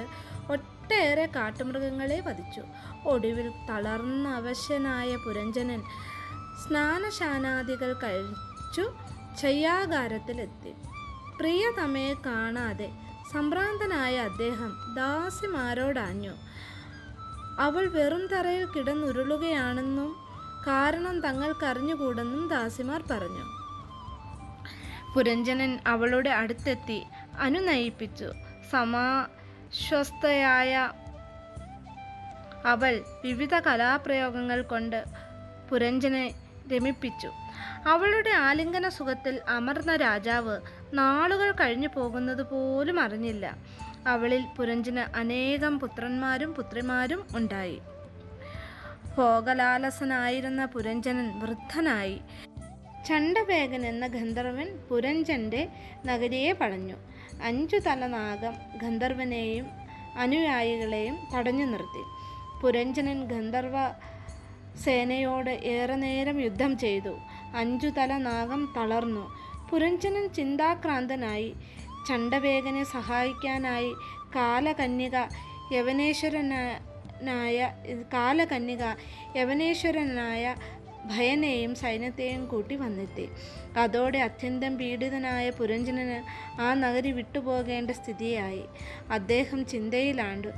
ഒട്ടേറെ 0.51 1.29
കാട്ടുമൃഗങ്ങളെ 1.35 2.19
വധിച്ചു. 2.19 2.61
ഒടുവിൽ 3.05 3.51
തളർന്ന 3.69 4.29
അവശനായ 4.29 5.15
പുരഞ്ജനൻ 5.15 5.81
സ്നാനശാനാദികൾ 6.67 7.93
കഴിച്ചു 7.93 8.93
ശയ്യാകാരത്തിലെത്തി 9.41 10.96
പ്രിയതമയെ 11.37 12.15
കാണാതെ 12.25 12.89
സംഭ്രാന്തനായ 13.33 14.19
അദ്ദേഹം 14.19 14.77
ദാസിമാരോടാഞ്ഞു 14.95 16.35
അവൾ 17.59 17.87
വെറും 17.87 18.27
തറയിൽ 18.27 18.65
കിടന്നുരുളുകയാണെന്നും 18.65 20.27
കാരണം 20.67 21.21
തങ്ങൾക്കറിഞ്ഞുകൂടെന്നും 21.21 22.47
ദാസിമാർ 22.47 23.03
പറഞ്ഞു. 23.11 23.45
പുരഞ്ജനൻ 25.13 25.79
അവളുടെ 25.87 26.29
അടുത്തെത്തി 26.29 27.05
അനുനയിപ്പിച്ചു 27.39 28.31
സമാശ്വസ്തയായ 28.71 30.89
അവൾ 32.65 33.03
വിവിധ 33.23 33.59
കലാപ്രയോഗങ്ങൾ 33.59 34.61
കൊണ്ട് 34.61 35.03
പുരഞ്ജനെ 35.69 36.35
രമിപ്പിച്ചു. 36.73 37.31
അവളുടെ 37.87 38.29
ആലിംഗന 38.29 38.89
സുഖത്തിൽ 38.89 39.41
അമർന്ന 39.49 39.95
രാജാവ് 39.95 40.61
നാളുകൾ 40.93 41.51
കഴിഞ്ഞു 41.51 41.87
പോകുന്നത് 41.95 42.43
പോലും 42.43 42.99
അറിഞ്ഞില്ല. 42.99 43.57
അവളിൽ 44.07 44.45
പുരഞ്ജന് 44.57 45.17
അനേകം 45.17 45.79
പുത്രന്മാരും 45.79 46.53
പുത്രിമാരും 46.53 47.23
ഉണ്ടായി. 47.35 47.81
ഭോഗലാലസനായിരുന്ന 49.17 50.65
പുരഞ്ജനൻ 50.65 51.39
വൃദ്ധനായി. 51.39 52.21
ചണ്ടവേഗൻ 53.05 53.85
എന്ന 53.85 54.07
ഗന്ധർവൻ 54.07 54.79
പുരഞ്ജന്റെ 54.89 55.67
നഗരിയെ 56.05 56.51
പടഞ്ഞു. 56.51 56.95
അഞ്ചു 57.43 57.77
തല 57.77 58.07
നാഗം 58.07 58.53
ഗന്ധർവനെയും 58.83 59.67
അനുയായികളെയും 60.17 61.17
തടഞ്ഞു 61.35 61.65
നിർത്തി. 61.65 62.03
പുരഞ്ജനൻ 62.61 63.23
ഗന്ധർവ 63.23 63.73
സേനയോട് 64.83 65.49
ഏറെ 65.49 65.95
നേരം 65.95 66.41
യുദ്ധം 66.41 66.77
ചെയ്തു. 66.77 67.17
അഞ്ചു 67.55 67.87
തല 67.87 68.17
നാഗം 68.17 68.73
തളർന്നു. 68.77 69.46
പുരഞ്ജനൻ 69.71 70.27
ചിന്താക്രാന്തനായി 70.27 71.55
ചണ്ഡവേഗനെ 72.07 72.83
സഹായിക്കാനായി 72.83 73.91
കാലകന്യക 74.35 75.17
യവനേശ്വരനായ 75.71 77.57
കാലകന്യക 78.13 78.83
യവനേശ്വരനായ 79.35 80.55
ഭയനെയും 81.05 81.75
സൈന്യത്തെയും 81.75 82.45
കൂട്ടി 82.45 82.75
വന്നെത്തി. 82.75 83.25
അതോടെ 83.77 84.19
അത്യന്തം 84.19 84.77
പീഡിതനായ 84.77 85.49
പുരഞ്ജനന് 85.49 86.17
ആ 86.61 86.73
നഗരി 86.73 87.11
വിട്ടുപോകേണ്ട 87.11 87.91
സ്ഥിതിയായി. 87.91 88.63
അദ്ദേഹം 89.11 89.65
ചിന്തയിലാണ്ടു 89.65 90.51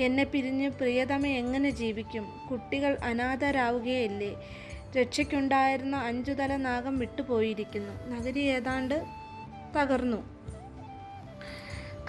എന്നെ 0.00 0.24
പിരിഞ്ഞ് 0.24 0.68
പ്രിയതമ 0.70 1.26
എങ്ങനെ 1.26 1.70
ജീവിക്കും? 1.70 2.26
കുട്ടികൾ 2.50 2.98
അനാഥരാവുകയല്ലേ? 3.04 4.32
രക്ഷയ്ക്കുണ്ടായിരുന്ന 4.96 5.96
അഞ്ചുതല 5.96 6.56
നാഗം 6.56 6.98
വിട്ടുപോയിരിക്കുന്നു. 6.98 8.08
നഗരി 8.08 8.40
ഏതാണ്ട് 8.40 9.04
തകർന്നു. 9.80 10.38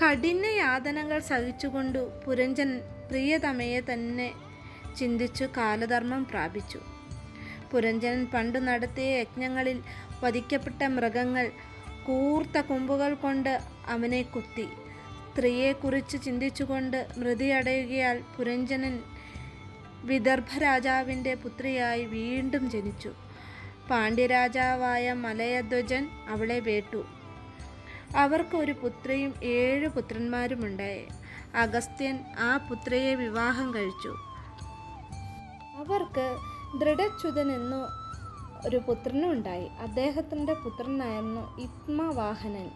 കഠിന 0.03 0.45
യാതനകൾ 0.45 1.19
സഹിച്ചുകൊണ്ടു 1.19 2.11
പുരഞ്ജൻ 2.25 2.81
പ്രിയതമയെ 3.09 3.79
തന്നെ 3.79 4.33
ചിന്തിച്ചു 4.97 5.47
കാലധർമ്മം 5.57 6.25
പ്രാപിച്ചു. 6.25 6.79
പുരഞ്ജൻ 7.71 8.27
പണ്ടു 8.33 8.59
നടത്തിയ 8.59 9.19
യജ്ഞങ്ങളിൽ 9.19 9.83
വധിക്കപ്പെട്ട 10.23 10.83
മൃഗങ്ങൾ 10.83 11.51
കൂർത്ത 12.07 12.57
കൊമ്പുകൾ 12.57 13.13
കൊണ്ട് 13.13 13.59
അവനെ 13.87 14.21
കുത്തി. 14.21 14.67
സ്ത്രീയെക്കുറിച്ച് 15.33 16.23
ചിന്തിച്ചുകൊണ്ട് 16.23 17.07
മൃതിയടയുകയാൽ 17.17 18.23
പുരഞ്ജനൻ 18.37 18.99
വിദർഭ 20.03 20.57
രാജാവിന്റെ 20.57 21.35
പുത്രിയായി 21.35 22.05
വീണ്ടും 22.05 22.69
ജനിച്ചു. 22.69 23.13
പാണ്ഡ്യരാജാവായ 23.89 25.13
മലയധ്വജൻ 25.13 26.09
അവളെ 26.29 26.59
വേട്ടു. 26.59 27.05
അവർക്ക് 28.17 28.57
ഒരു 28.57 28.71
പുത്രിയും 28.71 29.33
ഏഴ് 29.43 29.87
പുത്രന്മാരുമുണ്ടായി. 29.87 31.07
അഗസ്ത്യൻ 31.55 32.19
ആ 32.39 32.57
പുത്രിയെ 32.57 33.15
വിവാഹം 33.15 33.73
കഴിച്ചു. 33.73 34.15
അവർക്ക് 35.77 36.37
ദൃഢച്യുതൻ 36.79 37.51
എന്നു 37.51 37.87
ഒരു 38.67 38.77
പുത്രനും 38.77 39.31
ഉണ്ടായി. 39.31 39.67
അദ്ദേഹത്തിന്റെ 39.67 40.53
പുത്രനായിരുന്നു 40.53 41.57
ഇത്മവാഹനൻ. 41.59 42.69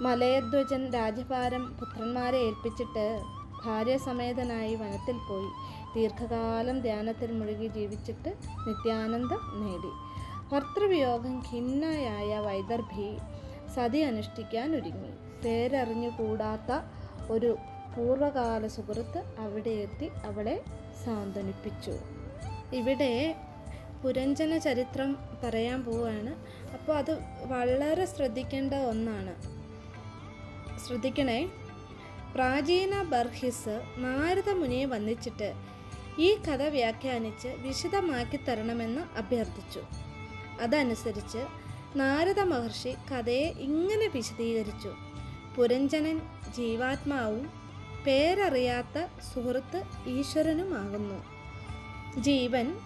മലയധ്വജൻ 0.00 0.92
രാജഭാരം 0.92 1.76
പുത്രന്മാരെ 1.78 2.38
ഏൽപ്പിച്ചിട്ട് 2.38 3.22
ഭാര്യസമേതനായി 3.64 4.74
വനത്തിൽ 4.74 5.18
പോയി. 5.28 5.48
ദീർഘകാലം 5.94 6.80
ധ്യാനത്തിൽ 6.80 7.32
മുഴുകി 7.32 7.66
ജീവിച്ചിട്ട് 7.66 8.28
നിത്യാനന്ദം 8.68 9.38
നേടി. 9.54 9.92
ഭർത്തൃവിയോഗം 10.52 11.38
ഖിന്നയായ 11.38 12.38
വൈദർഭി 12.38 13.18
സതി 13.76 13.98
അനുഷ്ഠിക്കാൻ 13.98 14.76
ഒരുങ്ങി. 14.76 15.10
പേരറിഞ്ഞുകൂടാത്ത 15.44 16.80
ഒരു 17.32 17.56
പൂർവകാല 17.96 18.66
സുഹൃത്ത് 18.66 19.18
അവിടെ 19.38 19.70
എത്തി 19.70 20.10
അവളെ 20.24 20.60
സാന്ത്വനിപ്പിച്ചു. 21.04 21.94
ഇവിടെ 22.76 23.36
പുരഞ്ജന 24.02 24.58
ചരിത്രം 24.58 25.16
പറയാൻ 25.44 25.84
പോവുകയാണ്. 25.84 26.34
അപ്പോൾ 26.72 26.96
അത് 26.96 27.18
വളരെ 27.46 28.04
ശ്രദ്ധിക്കേണ്ട 28.06 28.74
ഒന്നാണ്. 28.74 29.34
ശ്രദ്ധിക്കണേ. 30.86 31.50
പ്രാചീന 32.34 33.02
ബർഹിസ് 33.02 33.82
നാരദ 33.96 34.50
മുനിയെ 34.50 34.84
വന്നിച്ചിട്ട് 34.84 35.54
ഈ 36.18 36.34
കഥ 36.34 36.62
വ്യാഖ്യാനിച്ച് 36.62 37.48
വിശദമാക്കി 37.48 38.36
തരണമെന്ന് 38.36 39.18
അഭ്യർത്ഥിച്ചു. 39.18 39.82
അതനുസരിച്ച് 40.60 41.46
നാരദ 41.96 42.40
മഹർഷി 42.40 42.94
കഥയെ 43.12 43.50
ഇങ്ങനെ 43.50 44.08
വിശദീകരിച്ചു. 44.08 44.92
പുരഞ്ജനൻ 45.56 46.20
ജീവാത്മാവും 46.56 47.50
പേരറിയാത്ത 48.06 49.06
സുഹൃത്ത് 49.34 49.82
ഈശ്വരനുമാകുന്നു. 50.08 51.24
ജീവൻ 52.20 52.76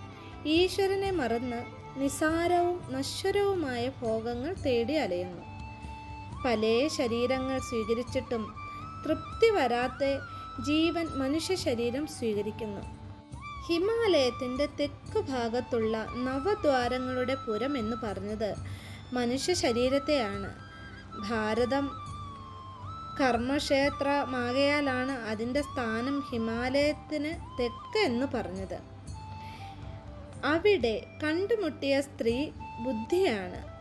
ഈശ്വരനെ 0.46 1.10
മറന്ന് 1.10 1.64
നിസാരവും 1.96 2.92
നശ്വരവുമായ 2.92 3.88
ഭോഗങ്ങൾ 3.88 4.52
തേടി 4.52 4.94
അലയുന്നു. 4.94 5.42
പല 6.46 6.88
ശരീരങ്ങൾ 6.96 7.58
സ്വീകരിച്ചിട്ടും 7.58 8.63
തൃപ്തി 9.04 9.50
വരാത്ത 9.50 10.18
ജീവൻ 10.64 11.06
മനുഷ്യ 11.06 11.54
ശരീരം 11.54 12.06
സ്വീകരിക്കുന്നു. 12.06 12.80
ഹിമാലയത്തിന്റെ 13.68 14.66
തെക്ക് 14.66 15.20
ഭാഗത്തുള്ള 15.20 16.06
നവദ്വാരങ്ങളുടെ 16.16 17.34
പുരം 17.34 17.78
എന്ന് 17.78 17.96
പറഞ്ഞത് 18.02 18.54
മനുഷ്യ 19.12 19.54
ശരീരത്തെയാണ്. 19.54 20.54
ഭാരതം 21.30 21.90
കർമ്മക്ഷേത്രമാകയാലാണ് 23.20 25.12
അതിന്റെ 25.12 25.62
സ്ഥാനം 25.62 26.24
ഹിമാലയത്തിന് 26.32 27.62
തെക്ക് 27.62 27.98
എന്ന് 27.98 28.26
പറഞ്ഞത്. 28.34 28.78
അവിടെ 30.44 31.06
കണ്ടുമുട്ടിയ 31.24 32.00
സ്ത്രീ 32.00 32.50
ബുദ്ധിയാണ്. 32.80 33.74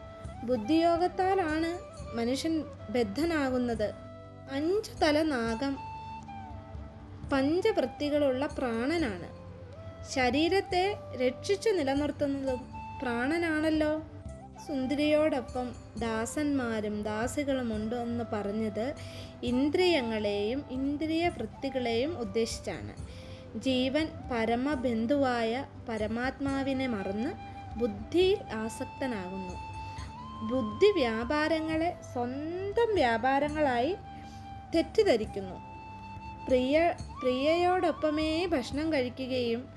ബുദ്ധിയോഗത്താലാണ് 0.45 1.79
മനുഷ്യൻ 2.17 2.63
ബദ്ധനാകുന്നത്. 2.89 4.02
അഞ്ചു 4.51 4.91
തല 5.01 5.21
നാഗം 5.21 5.77
പഞ്ചവൃത്തികളുള്ള 7.29 8.45
പ്രാണനാണ്. 8.45 9.43
ശരീരത്തെ 10.13 10.95
രക്ഷിച്ചു 11.27 11.69
നിലനിർത്തുന്നതും 11.69 12.71
പ്രാണനാണല്ലോ. 13.01 14.03
സുന്ദരിയോടൊപ്പം 14.67 15.75
ദാസന്മാരും 15.99 17.03
ദാസികളും 17.03 17.75
ഉണ്ട് 17.75 17.95
എന്ന് 17.95 18.23
പറഞ്ഞത് 18.33 18.93
ഇന്ദ്രിയങ്ങളെയും 19.43 20.65
ഇന്ദ്രിയ 20.71 21.29
വൃത്തികളെയും 21.29 22.17
ഉദ്ദേശിച്ചാണ്. 22.17 22.93
ജീവൻ 23.59 24.07
പരമബന്ധുവായ 24.31 25.65
പരമാത്മാവിനെ 25.89 26.87
മറന്ന് 26.87 27.33
ബുദ്ധിയിൽ 27.79 28.37
ആസക്തനാകുന്നു. 28.53 29.73
ബുദ്ധി 30.47 30.91
വ്യാപാരങ്ങളെ 30.91 31.97
സ്വന്തം 32.13 32.95
വ്യാപാരങ്ങളായി 32.95 33.95
തെറ്റിദ്ധരിക്കുന്നു. 34.75 35.55
പ്രിയ 36.47 36.93
പ്രിയയോടൊപ്പമേ 37.21 38.45
ഭക്ഷണം 38.45 38.93
കഴിക്കുകയും 38.93 39.67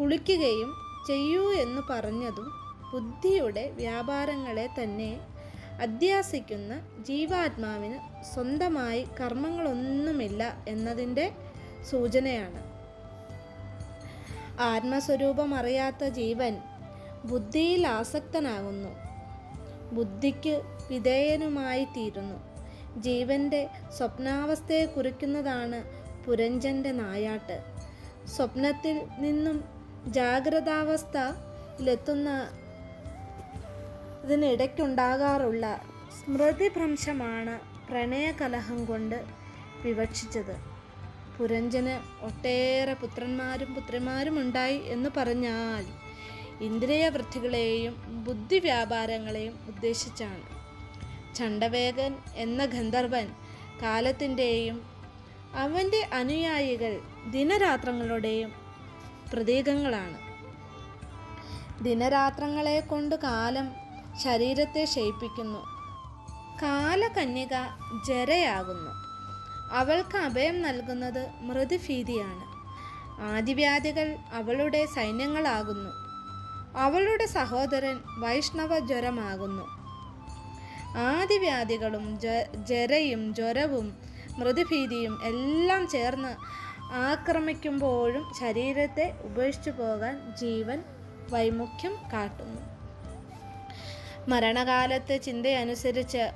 കുളിക്കുകയും 0.00 0.74
ചെയ്യൂ 1.06 1.52
എന്ന് 1.52 1.82
പറഞ്ഞതും 1.90 2.52
ബുദ്ധിയുടെ 2.92 3.70
വ്യാപാരങ്ങളെ 3.70 4.68
തന്നെ 4.82 5.20
അധ്യാസിക്കുന്ന 5.80 6.80
ജീവാത്മാവിന് 7.02 8.24
സ്വന്തമായി 8.24 9.06
കർമ്മങ്ങളൊന്നുമില്ല 9.20 10.64
എന്നതിന്റെ 10.68 11.32
സൂചനയാണ്. 11.90 12.74
ആത്മസ്വരൂപം 14.60 15.54
അറിയാത്ത 15.54 16.04
ജീവൻ 16.04 16.62
ബുദ്ധിയിൽ 17.24 17.86
ആസക്തനാകുന്നു. 17.86 18.88
ബുദ്ധിക്ക് 19.94 20.62
വിധേയനുമായി 20.90 21.84
തീരുന്നു 21.84 22.53
ജീവന്റെ 22.96 23.68
സ്വപ്നാവസ്ഥയെ 23.98 24.84
കുറിക്കുന്നതാണ് 24.84 25.84
പുരഞ്ജന്റെ 26.24 26.92
നായാട്ട്. 26.92 27.62
സ്വപ്നത്തിൽ 28.26 29.06
നിന്നും 29.18 29.64
ജാഗ്രതാവസ്ഥയിലെത്തുന്ന 30.06 32.48
ഇതിനിടയ്ക്കുണ്ടാകാറുള്ള 34.24 35.80
സ്മൃതിഭ്രംശമാണ് 36.20 37.60
പ്രണയകലഹം 37.88 38.84
കൊണ്ട് 38.84 39.24
വിവക്ഷിച്ചത്. 39.84 40.74
പുരഞ്ജന് 41.38 42.24
ഒട്ടേറെ 42.24 42.94
പുത്രന്മാരും 42.94 43.74
പുത്രിമാരും 43.74 44.40
ഉണ്ടായി 44.40 44.78
എന്ന് 44.78 45.10
പറഞ്ഞാൽ 45.16 45.84
ഇന്ദ്രിയവൃത്തികളെയും 46.64 48.24
ബുദ്ധി 48.24 48.58
വ്യാപാരങ്ങളെയും 48.58 49.58
ഉദ്ദേശിച്ചാണ്. 49.68 50.53
ചണ്ഡവേഗൻ 51.34 52.16
എന്ന 52.34 52.64
ഗന്ധർവൻ 52.64 53.28
കാലത്തിന്റെയും 53.82 54.90
അവന്റെ 55.56 56.08
അനുയായികൾ 56.12 57.00
ദിനരാത്രങ്ങളുടെയും 57.30 58.52
പ്രതീകങ്ങളാണ്. 59.32 60.18
ദിനരാത്രങ്ങളെ 61.84 62.80
കൊണ്ട് 62.80 63.16
കാലം 63.16 63.68
ശരീരത്തെ 64.22 64.84
ക്ഷയിപ്പിക്കുന്നു 64.84 65.58
കാലകന്യക 66.62 67.54
ജരയാകുന്നു. 68.08 68.90
അവൾക്ക് 69.72 70.16
അഭയം 70.16 70.62
നൽകുന്നത് 70.62 71.28
മൃദുഭീതിയാണ്. 71.40 72.44
ആദിവ്യാധികൾ 73.22 74.16
അവളുടെ 74.32 74.86
സൈന്യങ്ങളാകുന്നു. 74.86 75.90
അവളുടെ 76.78 77.26
സഹോദരൻ 77.26 78.00
വൈഷ്ണവ 78.18 78.78
ജ്വരമാകുന്നു 78.78 79.83
ആദിവ്യാധികളും 80.96 82.20
ജരയും 82.66 83.34
ജ്വരവും 83.34 83.96
മൃദുഭീതിയും 84.38 85.20
എല്ലാം 85.24 85.88
ചേർന്ന് 85.88 86.64
ആക്രമിക്കുമ്പോഴും 86.92 88.32
ശരീരത്തെ 88.40 89.14
ഉപേക്ഷിച്ചു 89.22 89.70
പോകാൻ 89.70 90.36
ജീവൻ 90.40 90.82
വൈമുഖ്യം 91.30 91.94
കാട്ടുന്നു. 92.12 92.60
മരണകാലത്തെ 94.28 95.16
ചിന്തയനുസരിച്ച് 95.16 96.30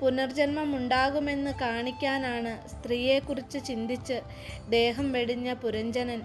പുനർജന്മം 0.00 0.76
ഉണ്ടാകുമെന്ന് 0.76 1.50
കാണിക്കാനാണ് 1.50 2.68
സ്ത്രീയെക്കുറിച്ച് 2.68 3.64
ചിന്തിച്ച് 3.64 4.20
ദേഹം 4.68 5.12
വെടിഞ്ഞ 5.12 5.52
പുരഞ്ജനൻ 5.52 6.22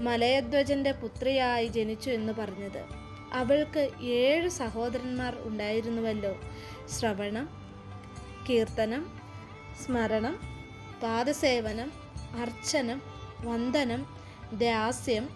മലയധ്വജന്റെ 0.00 0.92
പുത്രിയായി 0.92 1.66
ജനിച്ചു 1.66 2.10
എന്ന് 2.10 2.32
പറഞ്ഞത്. 2.32 2.84
അവൾക്ക് 3.32 3.90
ഏഴ് 4.02 4.48
സഹോദരന്മാർ 4.48 5.36
ഉണ്ടായിരുന്നുവല്ലോ. 5.44 6.40
ശ്രവണം 6.88 7.48
കീർത്തനം 8.50 9.20
സ്മരണം 9.84 10.40
പാദസേവനം 11.02 11.92
അർച്ചനം 12.40 13.02
വന്ദനം 13.44 14.06
ദാസ്യം 14.52 15.28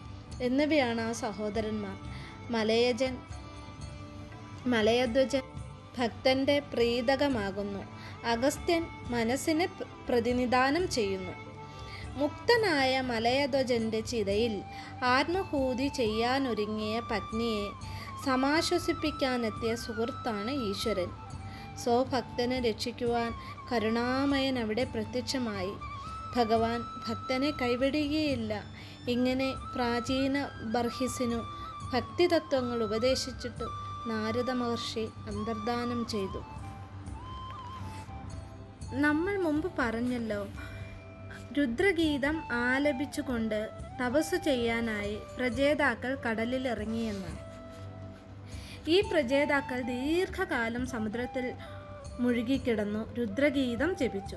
എന്നിവയാണ് 0.43 1.01
ആ 1.01 1.13
സഹോദരന്മാർ. 1.13 1.97
മലയജൻ 2.53 3.19
മലയധ്വജൻ 4.67 5.43
ഭക്തന്റെ 5.99 6.59
പ്രീതകമാകുന്നു. 6.59 7.83
അഗസ്ത്യൻ 8.27 8.87
മനസ്സിനെ 9.11 9.67
പ്രതിനിധാനം 10.09 10.91
ചെയ്യുന്നു. 10.91 11.33
മുക്തനായ 12.17 13.01
മലയധ്വജന്റെ 13.01 14.01
ചിതയിൽ 14.01 14.63
ആത്മഹൂതി 15.05 15.89
ചെയ്യാനൊരുങ്ങിയ 15.89 17.01
പത്നിയെ 17.01 17.71
സമാശ്വസിപ്പിക്കാനെത്തിയ 18.27 19.75
സുഹൃത്താണ് 19.75 20.51
ഈശ്വരൻ. 20.51 21.26
സ്വഭക്തനെ 21.85 22.61
രക്ഷിക്കുവാൻ 22.61 23.33
കരുണാമയൻ 23.73 24.59
അവിടെ 24.59 24.85
പ്രത്യക്ഷമായി. 24.85 25.73
ഭഗവാൻ 26.37 26.81
ഭക്തനെ 27.09 27.51
കൈവിടുകയില്ല. 27.51 28.65
ഇങ്ങനെ 29.09 29.55
പ്രാചീന 29.75 30.49
ബർഹിസിനു 30.63 31.41
ഭക്തിതത്വങ്ങൾ 31.93 32.83
ഉപദേശിച്ചിട്ടു 32.83 33.65
നാരദ 34.09 34.51
മഹർഷി 34.51 35.09
അന്തർദാനം 35.27 36.07
ചെയ്തു. 36.07 36.43
നമ്മൾ 38.95 39.37
മുമ്പ് 39.37 39.73
പറഞ്ഞല്ലോ 39.79 40.47
രുദ്രഗീതം 41.59 42.43
ആലപിച്ചുകൊണ്ട് 42.53 43.69
തപസ് 44.01 44.37
ചെയ്യാനായി 44.37 45.19
പ്രജേതാക്കൾ 45.37 46.15
കടലിൽ 46.15 46.69
ഇറങ്ങിയെന്ന് 46.69 47.46
ഈ 48.89 49.01
പ്രജേതാക്കൾ 49.01 49.81
ദീർഘകാലം 49.81 50.87
സമുദ്രത്തിൽ 50.87 51.53
മുഴുകിക്കിടന്നു 52.21 53.15
രുദ്രഗീതം 53.15 53.97
ജപിച്ചു. 53.97 54.37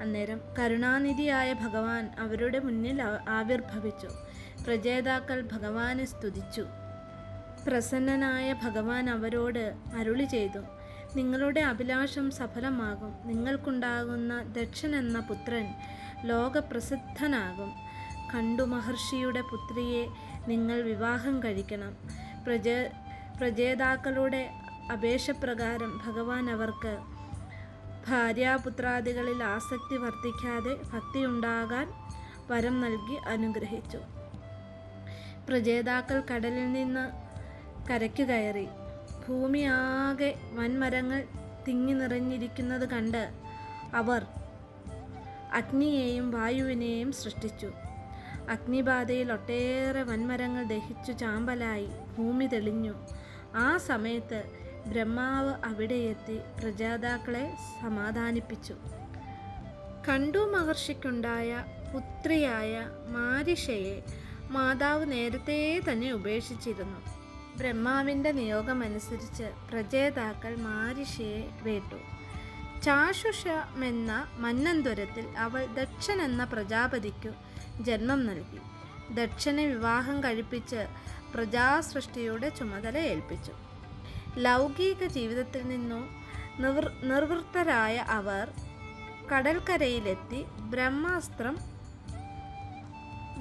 അന്നേരം 0.00 0.40
കരുണാനിധിയായ 0.58 1.52
ഭഗവാൻ 1.52 2.10
അവരുടെ 2.18 2.58
മുന്നിൽ 2.58 3.02
ആവിർഭവിച്ചു. 3.28 4.08
പ്രജേതാക്കൾ 4.64 5.48
ഭഗവാനെ 5.52 6.04
സ്തുതിച്ചു. 6.04 6.66
പ്രസന്നനായ 7.66 8.52
ഭഗവാൻ 8.52 9.10
അവരോട് 9.10 9.74
അരുളി 9.98 10.24
ചെയ്തു 10.24 10.58
നിങ്ങളുടെ 11.16 11.60
അഭിലാഷം 11.60 12.30
സഫലമാകും. 12.30 13.18
നിങ്ങൾക്കുണ്ടാകുന്ന 13.24 14.42
ദക്ഷൻ 14.42 14.96
എന്ന 14.96 15.20
പുത്രൻ 15.20 15.66
ലോകപ്രസിദ്ധനാകും. 16.24 17.72
കണ്ടു 18.34 18.62
മഹർഷിയുടെ 18.62 19.40
പുത്രിയെ 19.40 20.06
നിങ്ങൾ 20.48 20.82
വിവാഹം 20.82 21.42
കഴിക്കണം. 21.42 21.96
പ്രജ 22.46 22.68
പ്രജേതാക്കളുടെ 23.42 24.50
അപേക്ഷപ്രകാരം 24.92 26.00
ഭഗവാൻ 26.06 26.50
അവർക്ക് 26.50 26.98
ഭാര്യാപുത്രാദികളിൽ 28.08 29.42
ആസക്തി 29.42 29.96
വർദ്ധിക്കാതെ 29.96 30.74
ഭക്തിയുണ്ടാകാൻ 30.92 31.92
വരം 32.50 32.80
നൽകി 32.80 33.14
അനുഗ്രഹിച്ചു. 33.14 33.98
പ്രജേതാക്കൾ 35.48 36.22
കടലിൽ 36.34 36.72
നിന്ന് 36.72 37.10
കരയ്ക്ക് 37.90 38.22
കയറി. 38.22 38.68
ഭൂമി 39.28 39.58
ആകെ 39.58 40.34
വൻമരങ്ങൾ 40.52 41.24
തിങ്ങി 41.68 41.92
നിറഞ്ഞിരിക്കുന്നത് 41.92 42.88
കണ്ട് 42.88 43.30
അവർ 43.94 44.26
അഗ്നിയെയും 45.52 46.30
വായുവിനെയും 46.30 47.12
സൃഷ്ടിച്ചു. 47.12 47.72
അഗ്നിബാധയിൽ 48.50 49.32
ഒട്ടേറെ 49.32 50.02
വൻമരങ്ങൾ 50.02 50.62
ദഹിച്ചു 50.62 51.12
ചാമ്പലായി. 51.12 51.88
ഭൂമി 52.18 52.44
തെളിഞ്ഞു. 52.44 52.94
ആ 53.56 53.76
സമയത്ത് 53.76 54.44
ബ്രഹ്മാവ് 54.86 55.54
അവിടെയെത്തി 55.64 56.38
പ്രജാതാക്കളെ 56.60 57.56
സമാധാനിപ്പിച്ചു. 57.82 58.74
കണ്ടു 60.08 60.38
മഹർഷിക്കുണ്ടായ 60.38 61.64
പുത്രിയായ 61.94 62.86
മാരിഷയെ 63.08 64.02
മാതാവ് 64.50 65.12
നേരത്തെ 65.12 65.80
തന്നെ 65.90 66.12
ഉപേക്ഷിച്ചിരുന്നു. 66.12 67.00
ബ്രഹ്മാവിന്റെ 67.58 68.32
നിയോഗമനുസരിച്ച് 68.32 69.42
പ്രജേതാക്കൾ 69.42 70.56
മാരിഷയെ 70.56 71.50
വേട്ടു. 71.62 71.96
ചാഷുഷമെന്ന 72.80 74.28
മന്നന്തുരത്തിൽ 74.38 75.28
അവൾ 75.38 75.66
ദക്ഷൻ 75.66 76.22
എന്ന 76.22 76.44
പ്രജാപതിക്കു 76.44 77.30
ജന്മം 77.82 78.26
നൽകി. 78.26 78.58
ദക്ഷനെ 79.14 79.66
വിവാഹം 79.66 80.24
കഴിപ്പിച്ച് 80.24 80.86
പ്രജാസൃഷ്ടിയുടെ 81.34 82.48
ചുമതല 82.48 82.98
ഏൽപ്പിച്ചു. 82.98 83.52
ലൗകിക 84.38 85.06
ജീവിതത്തിൽ 85.06 85.68
നിന്നും 85.68 86.22
നിവൃ 86.58 86.90
നിർവൃത്തരായ 87.02 87.96
അവർ 87.96 88.52
കടൽക്കരയിലെത്തി 89.32 90.44
ബ്രഹ്മാസ്ത്രം 90.44 91.58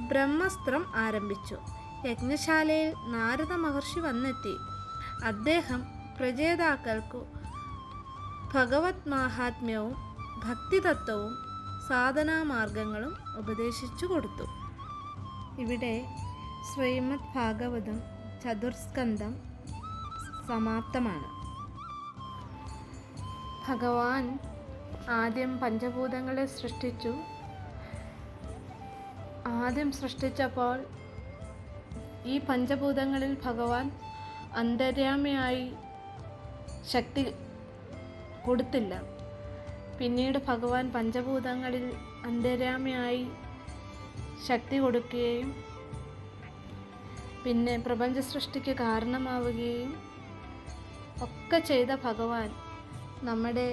ബ്രഹ്മസ്ത്രം 0.07 0.85
ആരംഭിച്ചു. 0.95 1.57
യജ്ഞശാലയിൽ 2.05 2.93
നാരദ 2.93 3.53
മഹർഷി 3.53 3.99
വന്നെത്തി. 3.99 4.55
അദ്ദേഹം 5.25 5.83
പ്രജേതാക്കൾക്കു 6.19 7.25
ഭഗവത് 8.53 9.09
മാഹാത്മ്യവും 9.09 9.95
ഭക്തിതത്വവും 10.43 11.33
സാധനാമാർഗങ്ങളും 11.89 13.17
ഉപദേശിച്ചു 13.37 14.05
കൊടുത്തു. 14.05 14.45
ഇവിടെ 15.61 16.05
ശ്രീമദ് 16.69 17.35
ഭാഗവതം 17.35 18.01
ചതുർസ്കന്ധം 18.43 19.31
സമാപ്തമാണ്. 20.47 21.27
ഭഗവാൻ 23.69 24.39
ആദ്യം 25.09 25.59
പഞ്ചഭൂതങ്ങളെ 25.59 26.45
സൃഷ്ടിച്ചു. 26.45 27.13
ആദ്യം 29.47 29.91
സൃഷ്ടിച്ചപ്പോൾ 29.91 30.83
ഈ 32.25 32.37
പഞ്ചഭൂതങ്ങളിൽ 32.39 33.37
ഭഗവാൻ 33.45 33.91
അന്തര്യാമയായി 34.55 35.71
ശക്തി 36.87 37.33
കൊടുത്തില്ല. 38.47 39.01
പിന്നീട് 39.99 40.37
ഭഗവാൻ 40.47 40.93
പഞ്ചഭൂതങ്ങളിൽ 40.93 41.93
അന്തര്യാമയായി 42.25 43.27
ശക്തി 44.47 44.77
കൊടുക്കുകയും 44.77 45.70
പിന്നെ 47.43 47.73
പ്രപഞ്ച 47.77 48.19
സൃഷ്ടിക്ക് 48.19 48.73
കാരണമാവുകയും 48.75 49.91
ഒക്കെ 51.21 51.59
ചെയ്ത 51.61 51.91
ഭഗവാൻ 52.03 52.49
നമ്മുടെ 53.23 53.67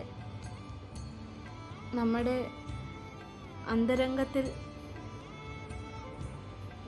നമ്മുടെ 1.94 2.36
അന്തരംഗത്തിൽ 3.68 4.46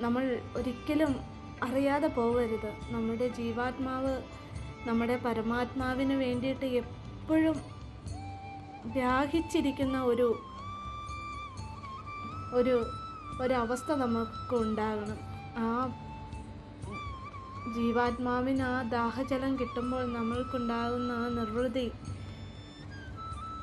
നമ്മൾ 0.01 0.25
ഒരിക്കലും 0.57 1.13
അറിയാതെ 1.63 2.09
പോകരുത് 2.09 2.71
നമ്മുടെ 2.91 3.27
ജീവാത്മാവ് 3.29 4.15
നമ്മുടെ 4.87 5.17
പരമാത്മാവിന് 5.17 6.15
വേണ്ടിയിട്ട് 6.15 6.69
എപ്പോഴും 6.75 7.57
വ്യാഹിച്ചിരിക്കുന്ന 8.87 9.97
ഒരു 10.03 10.29
ഒരു 12.53 12.77
ഒരവസ്ഥ 13.41 13.93
നമുക്ക് 13.95 14.55
ഉണ്ടാകണം 14.57 15.19
ആ 15.57 15.67
ജീവാത്മാവിന് 17.69 18.63
ആ 18.63 18.83
ദാഹജലം 18.83 19.59
കിട്ടുമ്പോൾ 19.59 20.13
നമ്മൾക്കുണ്ടാകുന്ന 20.13 21.13
ആ 21.13 21.29
നിർവൃതി. 21.29 21.93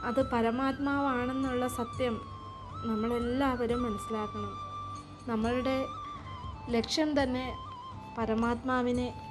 അത് 0.04 0.32
പരമാത്മാവാണെന്നുള്ള 0.32 1.68
സത്യം 1.68 2.22
നമ്മളെല്ലാവരും 2.86 3.84
മനസ്സിലാക്കണം. 3.84 4.54
നമ്മളുടെ 5.28 5.86
ലക്ഷ്യം 6.70 7.24
തന്നെ 7.24 7.58
പരമാത്മാവിനെ 8.18 9.22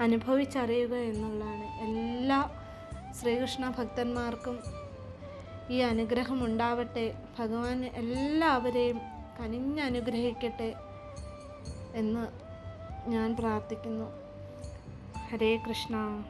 അനുഭവിച്ചറിയുക 0.00 0.94
എന്നുള്ളതാണ്. 0.94 1.64
എല്ലാ 1.64 2.50
ശ്രീകൃഷ്ണ 3.20 3.74
ഭക്തന്മാർക്കും 3.78 4.58
ഈ 5.70 5.78
അനുഗ്രഹം 5.78 6.44
ഉണ്ടാവട്ടെ. 6.44 7.14
ഭഗവാൻ 7.38 7.84
എല്ലാവരെയും 7.84 9.00
കനിഞ്ഞനുഗ്രഹിക്കട്ടെ 9.40 10.74
എന്ന് 11.94 12.45
ഞാൻ 13.08 13.36
പ്രാർത്ഥിക്കുന്നു. 13.36 14.06
ഹരേ 15.28 15.56
കൃഷ്ണ. 15.56 16.24